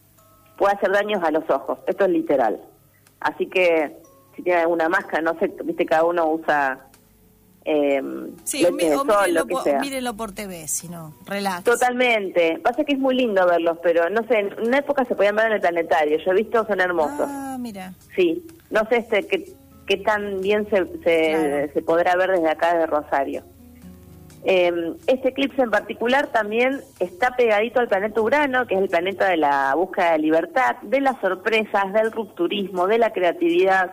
puede 0.57 0.75
hacer 0.75 0.91
daños 0.91 1.23
a 1.23 1.31
los 1.31 1.49
ojos. 1.49 1.79
Esto 1.87 2.05
es 2.05 2.11
literal. 2.11 2.59
Así 3.19 3.47
que 3.47 3.97
si 4.35 4.43
tienen 4.43 4.63
alguna 4.63 4.89
máscara, 4.89 5.21
no 5.21 5.37
sé, 5.39 5.53
viste, 5.63 5.85
cada 5.85 6.03
uno 6.03 6.27
usa 6.27 6.87
eh, 7.69 8.01
sí, 8.45 8.63
o, 8.65 8.71
mírenlo, 8.71 9.03
lo 9.27 9.45
por, 9.45 9.79
mírenlo, 9.81 10.13
por 10.15 10.31
TV, 10.31 10.69
si 10.69 10.87
no, 10.87 11.13
relax. 11.25 11.65
Totalmente. 11.65 12.59
Pasa 12.63 12.85
que 12.85 12.93
es 12.93 12.99
muy 12.99 13.13
lindo 13.13 13.45
verlos, 13.45 13.77
pero 13.83 14.09
no 14.09 14.25
sé, 14.25 14.39
en 14.39 14.67
una 14.67 14.77
época 14.77 15.03
se 15.03 15.15
podían 15.15 15.35
ver 15.35 15.47
en 15.47 15.53
el 15.53 15.59
planetario. 15.59 16.17
Yo 16.17 16.31
he 16.31 16.35
visto, 16.35 16.65
son 16.65 16.79
hermosos. 16.79 17.27
Ah, 17.27 17.57
mira. 17.59 17.93
Sí, 18.15 18.47
no 18.69 18.87
sé 18.87 18.97
este 18.97 19.27
qué, 19.27 19.51
qué 19.85 19.97
tan 19.97 20.39
bien 20.39 20.65
se, 20.69 20.85
se, 21.03 21.69
se 21.73 21.81
podrá 21.81 22.15
ver 22.15 22.31
desde 22.31 22.49
acá, 22.49 22.77
de 22.77 22.85
Rosario. 22.85 23.43
Eh, 24.43 24.93
este 25.07 25.29
eclipse 25.29 25.61
en 25.61 25.71
particular 25.71 26.27
también 26.27 26.81
está 26.99 27.35
pegadito 27.35 27.79
al 27.79 27.87
planeta 27.87 28.21
Urano, 28.21 28.65
que 28.67 28.75
es 28.75 28.81
el 28.81 28.89
planeta 28.89 29.27
de 29.27 29.37
la 29.37 29.73
búsqueda 29.75 30.13
de 30.13 30.19
libertad, 30.19 30.77
de 30.83 31.01
las 31.01 31.19
sorpresas, 31.19 31.91
del 31.93 32.11
rupturismo, 32.11 32.87
de 32.87 32.97
la 32.97 33.11
creatividad 33.11 33.91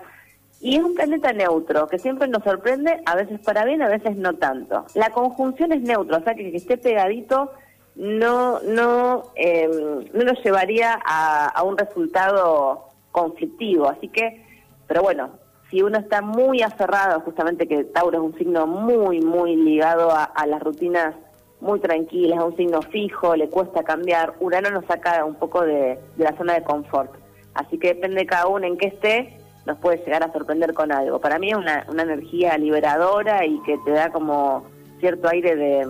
y 0.65 0.77
es 0.77 0.83
un 0.83 0.95
planeta 0.95 1.31
neutro, 1.35 1.89
que 1.89 1.99
siempre 1.99 2.27
nos 2.27 2.43
sorprende, 2.43 3.03
a 3.05 3.17
veces 3.17 3.39
para 3.41 3.67
bien, 3.67 3.83
a 3.83 3.89
veces 3.89 4.17
no 4.17 4.33
tanto. 4.37 4.87
La 4.95 5.11
conjunción 5.11 5.73
es 5.73 5.83
neutro, 5.83 6.17
o 6.17 6.23
sea 6.23 6.35
que 6.35 6.51
que 6.51 6.57
esté 6.57 6.79
pegadito 6.79 7.53
no, 7.97 8.61
no, 8.61 9.25
eh, 9.37 9.69
no 10.13 10.25
nos 10.25 10.43
llevaría 10.43 10.99
a, 11.05 11.63
un 11.63 11.77
resultado 11.77 12.87
conflictivo. 13.13 13.91
Así 13.91 14.09
que, 14.09 14.43
pero 14.87 15.03
bueno, 15.03 15.33
si 15.75 15.83
uno 15.83 15.99
está 15.99 16.23
muy 16.23 16.63
aferrado, 16.63 17.19
justamente 17.23 17.67
que 17.67 17.83
Tauro 17.83 18.19
es 18.19 18.23
un 18.23 18.39
signo 18.39 18.65
muy, 18.65 19.21
muy 19.21 19.57
ligado 19.57 20.13
a, 20.13 20.47
las 20.47 20.63
rutinas 20.63 21.17
muy 21.61 21.81
tranquilas, 21.81 22.39
es 22.39 22.45
un 22.45 22.57
signo 22.57 22.81
fijo, 22.81 23.35
le 23.35 23.49
cuesta 23.49 23.83
cambiar, 23.83 24.35
Urano 24.39 24.71
nos 24.71 24.85
saca 24.87 25.25
un 25.25 25.35
poco 25.35 25.63
de, 25.63 25.99
de 26.15 26.25
la 26.25 26.37
zona 26.37 26.55
de 26.55 26.63
confort. 26.63 27.11
Así 27.55 27.77
que 27.77 27.89
depende 27.89 28.21
de 28.21 28.27
cada 28.27 28.47
uno 28.47 28.65
en 28.69 28.79
qué 28.79 28.87
esté, 28.87 29.37
nos 29.67 29.77
puede 29.79 29.97
llegar 29.97 30.23
a 30.23 30.33
sorprender 30.33 30.75
con 30.75 30.93
algo. 30.93 31.19
Para 31.19 31.41
mí 31.41 31.51
es 31.51 31.57
una, 31.57 31.85
una 31.89 32.05
energía 32.05 32.57
liberadora 32.57 33.45
y 33.45 33.61
que 33.63 33.77
te 33.79 33.91
da 33.91 34.13
como 34.13 34.65
cierto 35.01 35.29
aire 35.29 35.57
de 35.57 35.89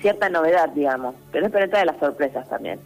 cierta 0.00 0.30
novedad, 0.30 0.70
digamos, 0.70 1.16
pero 1.32 1.44
es 1.44 1.52
planeta 1.52 1.80
de 1.80 1.84
las 1.84 1.98
sorpresas 1.98 2.48
también. 2.48 2.80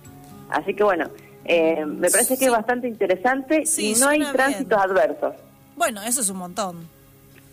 Así 0.49 0.75
que 0.75 0.83
bueno, 0.83 1.09
eh, 1.45 1.87
me 1.87 2.11
parece 2.11 2.37
que 2.37 2.47
es 2.47 2.51
bastante 2.51 2.89
interesante 2.89 3.63
y 3.79 3.95
no 3.95 4.09
hay 4.09 4.25
tránsitos 4.33 4.77
adversos. 4.77 5.37
Bueno, 5.81 6.03
eso 6.03 6.21
es 6.21 6.29
un 6.29 6.37
montón. 6.37 6.87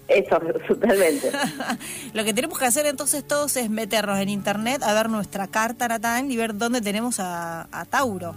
Eso, 0.09 0.37
totalmente. 0.67 1.31
Lo 2.13 2.25
que 2.25 2.33
tenemos 2.33 2.59
que 2.59 2.65
hacer 2.65 2.85
entonces 2.85 3.25
todos 3.25 3.55
es 3.55 3.69
meternos 3.69 4.19
en 4.19 4.27
internet 4.27 4.83
a 4.83 4.93
ver 4.93 5.09
nuestra 5.09 5.47
carta 5.47 5.87
natal 5.87 6.29
y 6.29 6.35
ver 6.35 6.57
dónde 6.57 6.81
tenemos 6.81 7.21
a, 7.21 7.69
a 7.71 7.85
Tauro. 7.85 8.35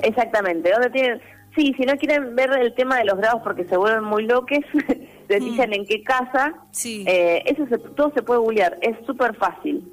Exactamente, 0.00 0.70
dónde 0.72 0.88
tienen, 0.88 1.20
Sí, 1.54 1.74
si 1.76 1.84
no 1.84 1.98
quieren 1.98 2.34
ver 2.34 2.50
el 2.58 2.74
tema 2.74 2.96
de 2.96 3.04
los 3.04 3.18
grados 3.18 3.42
porque 3.44 3.66
se 3.66 3.76
vuelven 3.76 4.04
muy 4.04 4.24
loques, 4.24 4.64
les 5.28 5.44
dicen 5.44 5.68
mm. 5.68 5.74
en 5.74 5.86
qué 5.86 6.02
casa. 6.02 6.54
Sí. 6.70 7.04
Eh, 7.06 7.42
eso 7.44 7.66
todo 7.94 8.10
se 8.14 8.22
puede 8.22 8.40
googlear, 8.40 8.78
es 8.80 8.96
súper 9.04 9.36
fácil. 9.36 9.92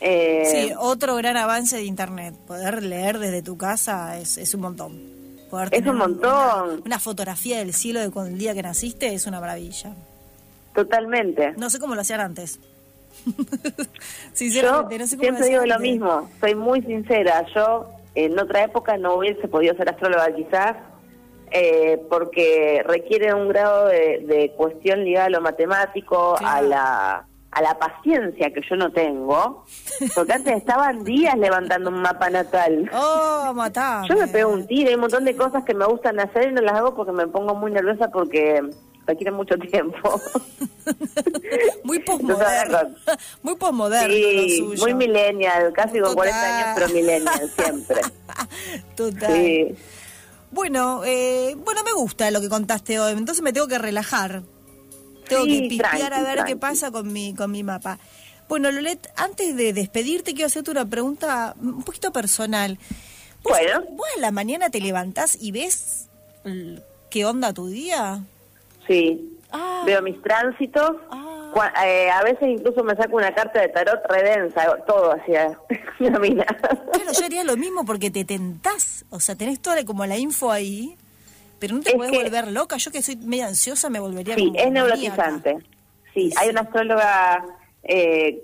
Eh, 0.00 0.44
sí, 0.46 0.72
otro 0.78 1.14
gran 1.16 1.36
avance 1.36 1.76
de 1.76 1.84
Internet. 1.84 2.34
Poder 2.46 2.82
leer 2.82 3.18
desde 3.18 3.42
tu 3.42 3.58
casa 3.58 4.18
es, 4.18 4.38
es 4.38 4.54
un 4.54 4.62
montón. 4.62 5.11
Es 5.70 5.86
un 5.86 5.96
montón. 5.96 6.82
Una, 6.84 6.98
fotografía 6.98 7.58
del 7.58 7.74
cielo 7.74 8.00
de 8.00 8.28
el 8.28 8.38
día 8.38 8.54
que 8.54 8.62
naciste 8.62 9.12
es 9.14 9.26
una 9.26 9.40
maravilla. 9.40 9.94
Totalmente. 10.74 11.52
No 11.56 11.68
sé 11.70 11.78
cómo 11.78 11.94
lo 11.94 12.00
hacían 12.00 12.20
antes. 12.20 12.58
Sinceramente, 14.32 14.98
no 14.98 15.06
sé 15.06 15.16
cómo 15.16 15.24
siempre 15.24 15.48
digo 15.48 15.66
lo 15.66 15.78
mismo, 15.78 16.30
soy 16.40 16.54
muy 16.54 16.80
sincera. 16.82 17.44
Yo 17.54 17.90
en 18.14 18.38
otra 18.38 18.64
época 18.64 18.96
no 18.96 19.16
hubiese 19.16 19.48
podido 19.48 19.74
ser 19.76 19.90
astróloga 19.90 20.34
quizás, 20.34 20.76
eh, 21.50 22.00
porque 22.08 22.82
requiere 22.86 23.34
un 23.34 23.48
grado 23.48 23.88
de, 23.88 24.52
cuestión 24.56 25.04
ligada 25.04 25.26
a 25.26 25.30
lo 25.30 25.40
matemático, 25.42 26.36
a 26.40 26.62
la 26.62 27.26
a 27.52 27.62
la 27.62 27.78
paciencia 27.78 28.50
que 28.50 28.62
yo 28.68 28.76
no 28.76 28.90
tengo, 28.90 29.64
porque 30.14 30.32
antes 30.32 30.56
estaban 30.56 31.04
días 31.04 31.36
levantando 31.38 31.90
un 31.90 32.00
mapa 32.00 32.30
natal. 32.30 32.90
Oh, 32.92 33.52
matame. 33.54 34.08
Yo 34.08 34.16
me 34.16 34.26
pego 34.26 34.50
un 34.50 34.66
tiro, 34.66 34.88
hay 34.88 34.94
un 34.94 35.02
montón 35.02 35.24
de 35.24 35.36
cosas 35.36 35.62
que 35.64 35.74
me 35.74 35.86
gustan 35.86 36.18
hacer 36.18 36.48
y 36.48 36.52
no 36.52 36.62
las 36.62 36.74
hago 36.74 36.94
porque 36.94 37.12
me 37.12 37.26
pongo 37.26 37.54
muy 37.54 37.70
nerviosa 37.70 38.08
porque 38.08 38.62
requiere 39.06 39.32
mucho 39.32 39.56
tiempo. 39.58 40.20
muy 41.84 41.98
posmoderno. 42.00 42.78
muy 43.42 43.54
posmoderno. 43.56 44.14
Sí, 44.14 44.62
muy 44.78 44.94
millennial, 44.94 45.72
casi 45.72 46.00
con 46.00 46.14
40 46.14 46.56
años, 46.56 46.68
pero 46.74 46.88
millennial 46.88 47.50
siempre. 47.50 48.00
Total. 48.96 49.76
Bueno, 50.50 51.02
eh, 51.04 51.54
bueno, 51.56 51.82
me 51.82 51.92
gusta 51.92 52.30
lo 52.30 52.40
que 52.40 52.48
contaste 52.48 53.00
hoy, 53.00 53.12
entonces 53.12 53.42
me 53.42 53.52
tengo 53.52 53.68
que 53.68 53.78
relajar. 53.78 54.42
Tengo 55.32 55.46
que 55.46 55.68
pispear 55.68 56.12
a 56.12 56.22
ver 56.22 56.44
qué 56.44 56.56
pasa 56.56 56.90
con 56.90 57.12
mi, 57.12 57.34
con 57.34 57.50
mi 57.50 57.62
mapa. 57.62 57.98
Bueno, 58.48 58.70
Lolet, 58.70 59.10
antes 59.16 59.56
de 59.56 59.72
despedirte, 59.72 60.32
quiero 60.34 60.46
hacerte 60.46 60.70
una 60.70 60.84
pregunta 60.84 61.54
un 61.60 61.82
poquito 61.82 62.12
personal. 62.12 62.78
bueno. 63.42 63.82
¿Vos 63.92 64.06
a 64.16 64.20
la 64.20 64.30
mañana 64.30 64.70
te 64.70 64.80
levantás 64.80 65.38
y 65.40 65.52
ves 65.52 66.08
qué 67.10 67.24
onda 67.24 67.52
tu 67.52 67.68
día? 67.68 68.20
Sí, 68.86 69.38
ah. 69.52 69.82
veo 69.86 70.02
mis 70.02 70.20
tránsitos. 70.22 70.96
Ah. 71.10 71.28
Eh, 71.86 72.10
a 72.10 72.22
veces 72.22 72.48
incluso 72.48 72.82
me 72.82 72.96
saco 72.96 73.16
una 73.16 73.34
carta 73.34 73.60
de 73.60 73.68
tarot 73.68 74.00
redensa, 74.08 74.74
todo 74.86 75.12
hacia 75.12 75.58
la 75.98 76.18
mina. 76.18 76.44
Claro, 76.44 77.12
yo 77.18 77.24
haría 77.24 77.44
lo 77.44 77.56
mismo 77.56 77.84
porque 77.84 78.10
te 78.10 78.24
tentás, 78.24 79.04
o 79.10 79.20
sea, 79.20 79.34
tenés 79.34 79.60
toda 79.60 79.84
como 79.84 80.06
la 80.06 80.16
info 80.16 80.50
ahí, 80.50 80.96
pero 81.62 81.76
no 81.76 81.82
te 81.82 81.94
puedes 81.94 82.12
volver 82.12 82.50
loca. 82.50 82.76
Yo 82.76 82.90
que 82.90 83.02
soy 83.02 83.14
medio 83.14 83.46
ansiosa 83.46 83.88
me 83.88 84.00
volvería 84.00 84.34
Sí, 84.34 84.52
es 84.56 84.72
neurotizante. 84.72 85.58
Sí, 86.12 86.34
hay 86.36 86.48
una 86.48 86.62
astróloga, 86.62 87.44
eh, 87.84 88.42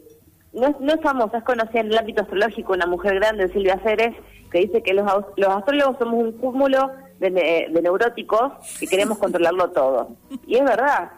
no, 0.53 0.77
no 0.79 0.95
es 0.95 1.01
famosa, 1.01 1.39
es 1.39 1.45
conocida 1.45 1.81
en 1.81 1.89
el 1.89 1.99
ámbito 1.99 2.23
astrológico, 2.23 2.75
una 2.75 2.87
mujer 2.87 3.17
grande, 3.17 3.49
Silvia 3.49 3.81
Ceres, 3.83 4.15
que 4.53 4.61
dice 4.61 4.85
que 4.85 4.95
los, 4.95 5.05
los 5.37 5.49
astrólogos 5.49 5.99
somos 5.99 6.15
un 6.15 6.33
cúmulo 6.39 6.93
de, 7.19 7.67
neuróticos 7.83 8.53
que 8.79 8.87
queremos 8.87 9.19
controlarlo 9.25 9.71
todo. 9.71 10.11
Y 10.47 10.55
es 10.55 10.65
verdad. 10.65 11.11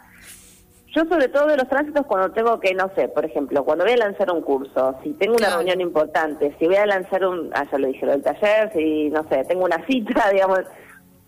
Yo 0.97 1.05
sobre 1.05 1.29
todo 1.29 1.49
de 1.49 1.59
los 1.59 1.69
tránsitos 1.69 2.07
cuando 2.07 2.33
tengo 2.33 2.59
que, 2.61 2.73
no 2.73 2.91
sé, 2.95 3.09
por 3.09 3.27
ejemplo, 3.27 3.63
cuando 3.63 3.85
voy 3.85 3.93
a 3.93 3.99
lanzar 3.99 4.33
un 4.33 4.41
curso, 4.41 4.97
si 5.03 5.11
tengo 5.13 5.37
una 5.37 5.51
reunión 5.51 5.83
importante, 5.83 6.57
si 6.59 6.65
voy 6.65 6.77
a 6.77 6.87
lanzar 6.87 7.27
un, 7.27 7.51
ah, 7.53 7.67
ya 7.71 7.79
lo 7.79 7.89
dije, 7.89 8.07
lo 8.07 8.13
del 8.13 8.23
taller, 8.23 8.73
si, 8.73 9.11
no 9.11 9.23
sé, 9.29 9.45
tengo 9.45 9.67
una 9.67 9.85
cita, 9.87 10.31
digamos, 10.33 10.61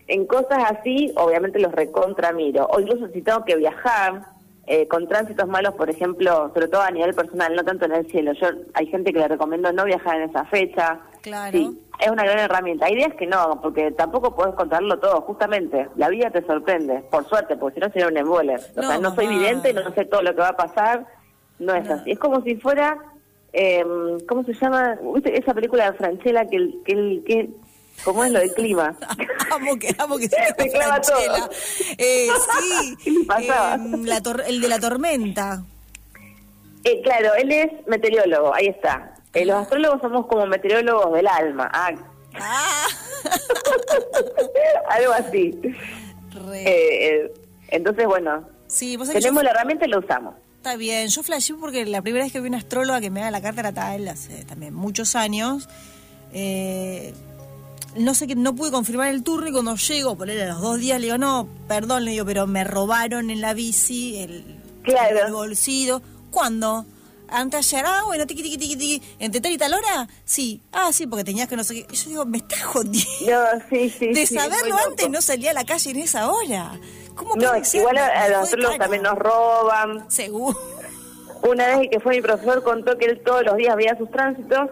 en 0.07 0.25
cosas 0.25 0.71
así, 0.71 1.13
obviamente 1.15 1.59
los 1.59 1.71
recontra 1.71 2.31
miro. 2.31 2.67
O 2.67 2.79
incluso 2.79 3.07
si 3.09 3.21
tengo 3.21 3.43
que 3.45 3.55
viajar, 3.55 4.33
eh, 4.65 4.87
con 4.87 5.09
tránsitos 5.09 5.45
malos, 5.49 5.73
por 5.73 5.89
ejemplo, 5.89 6.49
sobre 6.53 6.69
todo 6.69 6.81
a 6.81 6.91
nivel 6.91 7.13
personal, 7.13 7.53
no 7.53 7.65
tanto 7.65 7.85
en 7.85 7.91
el 7.93 8.09
cielo. 8.09 8.31
Yo 8.31 8.47
Hay 8.73 8.87
gente 8.87 9.11
que 9.11 9.19
le 9.19 9.27
recomiendo 9.27 9.73
no 9.73 9.83
viajar 9.83 10.21
en 10.21 10.29
esa 10.29 10.45
fecha. 10.45 10.99
Claro. 11.21 11.51
Sí, 11.51 11.81
es 11.99 12.09
una 12.09 12.23
gran 12.23 12.39
herramienta. 12.39 12.85
Hay 12.85 12.95
días 12.95 13.13
que 13.15 13.27
no, 13.27 13.59
porque 13.61 13.91
tampoco 13.91 14.33
puedes 14.33 14.55
contarlo 14.55 14.99
todo. 14.99 15.19
Justamente, 15.21 15.89
la 15.97 16.07
vida 16.07 16.29
te 16.29 16.45
sorprende, 16.45 17.03
por 17.11 17.27
suerte, 17.27 17.57
porque 17.57 17.75
si 17.75 17.81
no 17.81 17.91
sería 17.91 18.07
un 18.07 18.17
embole. 18.17 18.55
O 18.55 18.81
sea, 18.81 18.99
no 18.99 19.13
soy 19.13 19.27
vidente, 19.27 19.73
no 19.73 19.93
sé 19.93 20.05
todo 20.05 20.21
lo 20.21 20.33
que 20.33 20.41
va 20.41 20.49
a 20.49 20.57
pasar. 20.57 21.07
No 21.59 21.75
es 21.75 21.89
así. 21.89 22.11
Es 22.11 22.19
como 22.19 22.41
si 22.41 22.55
fuera, 22.55 22.97
eh, 23.51 23.83
¿cómo 24.29 24.43
se 24.43 24.53
llama? 24.53 24.97
Esa 25.25 25.53
película 25.53 25.91
de 25.91 25.97
Franchella 25.97 26.45
que, 26.45 26.73
que, 26.85 27.21
que 27.25 27.49
¿Cómo 28.03 28.23
es 28.23 28.31
lo 28.31 28.39
del 28.39 28.53
clima? 28.53 28.95
amo 29.51 29.77
que, 29.77 29.95
amo 29.97 30.17
que 30.17 30.27
se 30.27 30.37
me 30.57 30.69
clava 30.69 31.01
todo. 31.01 31.49
Eh, 31.97 32.27
sí, 33.03 33.25
la 34.05 34.21
el 34.47 34.61
de 34.61 34.67
la 34.67 34.79
tormenta. 34.79 35.63
Eh, 36.83 37.01
claro, 37.01 37.33
él 37.35 37.51
es 37.51 37.71
meteorólogo, 37.87 38.53
ahí 38.53 38.67
está. 38.67 39.15
Eh, 39.33 39.45
los 39.45 39.55
astrólogos 39.55 40.01
somos 40.01 40.27
como 40.27 40.45
meteorólogos 40.45 41.13
del 41.13 41.27
alma. 41.27 41.69
Ah. 41.73 41.91
ah. 42.39 42.87
Algo 44.89 45.13
así. 45.13 45.59
Eh, 46.53 47.33
entonces, 47.69 48.05
bueno, 48.05 48.47
sí, 48.67 48.97
tenemos 49.11 49.43
la 49.43 49.51
herramienta 49.51 49.85
y 49.85 49.89
la 49.89 49.99
usamos. 49.99 50.35
Está 50.57 50.75
bien, 50.75 51.07
yo 51.07 51.23
flashé 51.23 51.53
porque 51.55 51.85
la 51.85 52.01
primera 52.01 52.23
vez 52.23 52.31
que 52.31 52.39
vi 52.39 52.47
una 52.47 52.57
astróloga 52.57 53.01
que 53.01 53.09
me 53.09 53.21
da 53.21 53.31
la 53.31 53.41
carta 53.41 53.63
natal, 53.63 54.07
hace 54.07 54.45
también 54.45 54.73
muchos 54.73 55.15
años, 55.15 55.67
eh, 56.33 57.13
no 57.95 58.13
sé 58.13 58.27
que 58.27 58.35
no 58.35 58.55
pude 58.55 58.71
confirmar 58.71 59.09
el 59.09 59.23
turno 59.23 59.47
y 59.47 59.51
cuando 59.51 59.75
llego, 59.75 60.15
por 60.15 60.29
a 60.29 60.33
los 60.33 60.61
dos 60.61 60.79
días, 60.79 60.99
le 60.99 61.07
digo, 61.07 61.17
no, 61.17 61.47
perdón, 61.67 62.05
le 62.05 62.11
digo, 62.11 62.25
pero 62.25 62.47
me 62.47 62.63
robaron 62.63 63.29
en 63.29 63.41
la 63.41 63.53
bici 63.53 64.17
el, 64.17 64.59
claro. 64.83 65.25
el 65.25 65.33
bolsillo. 65.33 66.01
¿Cuándo? 66.31 66.85
Antes 67.29 67.73
ayer, 67.73 67.85
ah, 67.87 68.01
bueno, 68.05 68.27
tiqui, 68.27 68.43
tiqui, 68.43 68.57
tiqui, 68.57 68.75
tiqui. 68.75 69.01
¿Entre 69.19 69.41
tal 69.41 69.51
y 69.51 69.57
tal 69.57 69.73
hora? 69.73 70.07
Sí. 70.25 70.61
Ah, 70.71 70.91
sí, 70.91 71.07
porque 71.07 71.23
tenías 71.23 71.47
que 71.47 71.55
no 71.55 71.63
sé 71.63 71.85
qué. 71.85 71.95
yo 71.95 72.09
digo, 72.09 72.25
me 72.25 72.37
estás 72.37 72.63
jodiendo. 72.63 73.01
No, 73.21 73.63
sí, 73.69 73.89
sí. 73.89 74.13
De 74.13 74.25
saberlo 74.27 74.75
antes 74.87 75.09
no 75.09 75.21
salía 75.21 75.51
a 75.51 75.53
la 75.53 75.63
calle 75.63 75.91
en 75.91 75.97
esa 75.97 76.31
hora. 76.31 76.79
¿Cómo 77.15 77.35
no, 77.35 77.51
igual 77.73 77.97
a, 77.97 78.29
nosotros 78.29 78.77
también 78.77 79.03
nos 79.03 79.17
roban. 79.17 80.09
Seguro. 80.09 80.57
Una 81.43 81.77
vez 81.77 81.89
que 81.91 81.99
fue 81.99 82.15
mi 82.15 82.21
profesor 82.21 82.63
contó 82.63 82.97
que 82.97 83.05
él 83.05 83.21
todos 83.23 83.43
los 83.43 83.57
días 83.57 83.75
veía 83.75 83.97
sus 83.97 84.09
tránsitos 84.09 84.69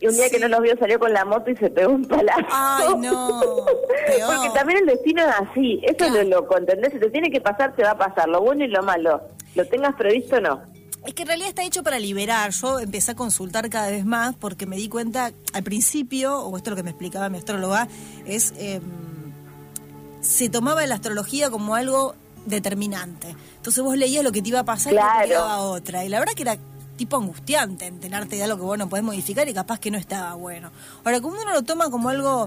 y 0.00 0.06
un 0.06 0.14
día 0.14 0.30
que 0.30 0.38
no 0.38 0.48
los 0.48 0.62
vio 0.62 0.76
salió 0.78 0.98
con 0.98 1.12
la 1.12 1.26
moto 1.26 1.50
y 1.50 1.56
se 1.56 1.68
pegó 1.68 1.92
un 1.92 2.06
palazo. 2.06 2.46
Ay, 2.50 2.94
no. 2.98 3.40
Porque 4.26 4.50
también 4.54 4.78
el 4.78 4.86
destino 4.86 5.22
es 5.22 5.34
así. 5.48 5.80
Eso 5.82 6.06
es 6.06 6.12
lo 6.12 6.22
loco, 6.24 6.56
¿entendés? 6.56 6.92
Si 6.92 6.98
te 6.98 7.10
tiene 7.10 7.30
que 7.30 7.40
pasar, 7.40 7.76
te 7.76 7.82
va 7.82 7.90
a 7.90 7.98
pasar. 7.98 8.28
Lo 8.28 8.40
bueno 8.40 8.64
y 8.64 8.68
lo 8.68 8.82
malo. 8.82 9.20
Lo 9.54 9.66
tengas 9.66 9.94
previsto, 9.96 10.40
no. 10.40 10.62
Es 11.06 11.14
que 11.14 11.22
en 11.22 11.28
realidad 11.28 11.50
está 11.50 11.64
hecho 11.64 11.82
para 11.82 11.98
liberar. 11.98 12.50
Yo 12.50 12.80
empecé 12.80 13.12
a 13.12 13.14
consultar 13.14 13.68
cada 13.68 13.90
vez 13.90 14.06
más 14.06 14.34
porque 14.36 14.66
me 14.66 14.76
di 14.76 14.88
cuenta 14.88 15.32
al 15.52 15.62
principio, 15.62 16.40
o 16.40 16.56
esto 16.56 16.70
es 16.70 16.72
lo 16.72 16.76
que 16.76 16.82
me 16.82 16.90
explicaba 16.90 17.28
mi 17.28 17.36
astróloga, 17.38 17.86
es 18.26 18.54
eh, 18.56 18.80
se 20.20 20.48
tomaba 20.48 20.86
la 20.86 20.94
astrología 20.94 21.50
como 21.50 21.74
algo 21.74 22.14
determinante. 22.46 23.34
Entonces 23.56 23.84
vos 23.84 23.96
leías 23.96 24.24
lo 24.24 24.32
que 24.32 24.40
te 24.40 24.48
iba 24.48 24.60
a 24.60 24.64
pasar 24.64 24.94
y 24.94 24.96
te 24.96 25.28
quedaba 25.28 25.58
otra. 25.58 26.04
Y 26.04 26.08
la 26.08 26.18
verdad 26.18 26.34
que 26.34 26.42
era 26.42 26.58
tipo 27.00 27.16
angustiante 27.16 27.86
enterarte 27.86 28.36
de 28.36 28.42
algo 28.42 28.58
que 28.58 28.62
vos 28.62 28.76
no 28.76 28.86
podés 28.90 29.02
modificar 29.02 29.48
y 29.48 29.54
capaz 29.54 29.80
que 29.80 29.90
no 29.90 29.96
estaba 29.96 30.34
bueno. 30.34 30.70
Ahora, 31.02 31.22
como 31.22 31.40
uno 31.40 31.50
lo 31.50 31.62
toma 31.62 31.90
como 31.90 32.10
algo 32.10 32.46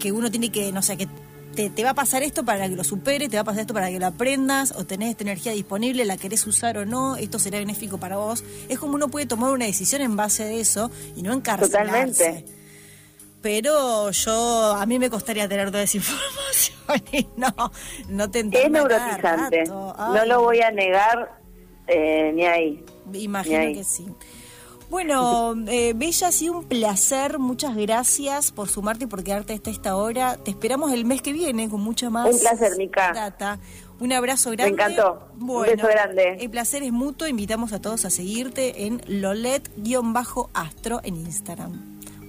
que 0.00 0.10
uno 0.10 0.28
tiene 0.28 0.50
que, 0.50 0.72
no 0.72 0.82
sé, 0.82 0.96
que 0.96 1.06
te, 1.54 1.84
va 1.84 1.90
a 1.90 1.94
pasar 1.94 2.24
esto 2.24 2.44
para 2.44 2.68
que 2.68 2.74
lo 2.74 2.82
supere, 2.82 3.28
te 3.28 3.36
va 3.36 3.42
a 3.42 3.44
pasar 3.44 3.60
esto 3.60 3.72
para 3.72 3.88
que 3.88 4.00
lo 4.00 4.06
aprendas, 4.06 4.74
o 4.76 4.84
tenés 4.84 5.10
esta 5.10 5.22
energía 5.22 5.52
disponible, 5.52 6.04
la 6.04 6.16
querés 6.16 6.44
usar 6.48 6.78
o 6.78 6.84
no, 6.84 7.14
esto 7.14 7.38
será 7.38 7.60
benéfico 7.60 7.98
para 7.98 8.16
vos. 8.16 8.42
Es 8.68 8.80
como 8.80 8.96
uno 8.96 9.06
puede 9.06 9.26
tomar 9.26 9.52
una 9.52 9.66
decisión 9.66 10.02
en 10.02 10.16
base 10.16 10.42
a 10.42 10.50
eso 10.50 10.90
y 11.14 11.22
no 11.22 11.32
encarcelarse. 11.32 12.24
Totalmente. 12.24 12.44
Pero 13.40 14.10
yo, 14.10 14.74
a 14.74 14.84
mí 14.84 14.98
me 14.98 15.10
costaría 15.10 15.48
tener 15.48 15.70
toda 15.70 15.84
esa 15.84 15.96
información 15.98 17.02
y 17.12 17.28
no, 17.36 17.70
no 18.08 18.30
te 18.32 18.40
Es 18.40 18.68
neurotizante, 18.68 19.62
no 19.66 20.24
lo 20.26 20.42
voy 20.42 20.60
a 20.60 20.72
negar 20.72 21.39
eh, 21.90 22.32
ni 22.34 22.44
ahí. 22.44 22.84
Imagino 23.12 23.74
que 23.74 23.84
sí. 23.84 24.06
Bueno, 24.90 25.54
eh, 25.68 25.92
Bella, 25.94 26.28
ha 26.28 26.32
sido 26.32 26.58
un 26.58 26.64
placer. 26.64 27.38
Muchas 27.38 27.76
gracias 27.76 28.50
por 28.50 28.68
sumarte 28.68 29.04
y 29.04 29.06
por 29.06 29.22
quedarte 29.22 29.52
hasta 29.52 29.70
esta 29.70 29.94
hora. 29.96 30.36
Te 30.36 30.50
esperamos 30.50 30.92
el 30.92 31.04
mes 31.04 31.22
que 31.22 31.32
viene 31.32 31.68
con 31.68 31.80
mucha 31.80 32.10
más 32.10 32.32
un 32.32 32.40
placer, 32.40 32.76
Mica. 32.76 33.12
data. 33.12 33.60
Un 34.00 34.12
abrazo 34.12 34.50
grande. 34.50 34.72
Me 34.76 34.82
encantó. 34.82 35.28
un 35.38 35.62
beso 35.62 35.86
grande. 35.86 36.38
El 36.40 36.50
placer 36.50 36.82
es 36.82 36.90
mutuo. 36.90 37.28
Invitamos 37.28 37.72
a 37.72 37.80
todos 37.80 38.04
a 38.04 38.10
seguirte 38.10 38.86
en 38.86 39.00
Lolet-astro 39.06 41.00
en 41.04 41.16
Instagram. 41.16 41.89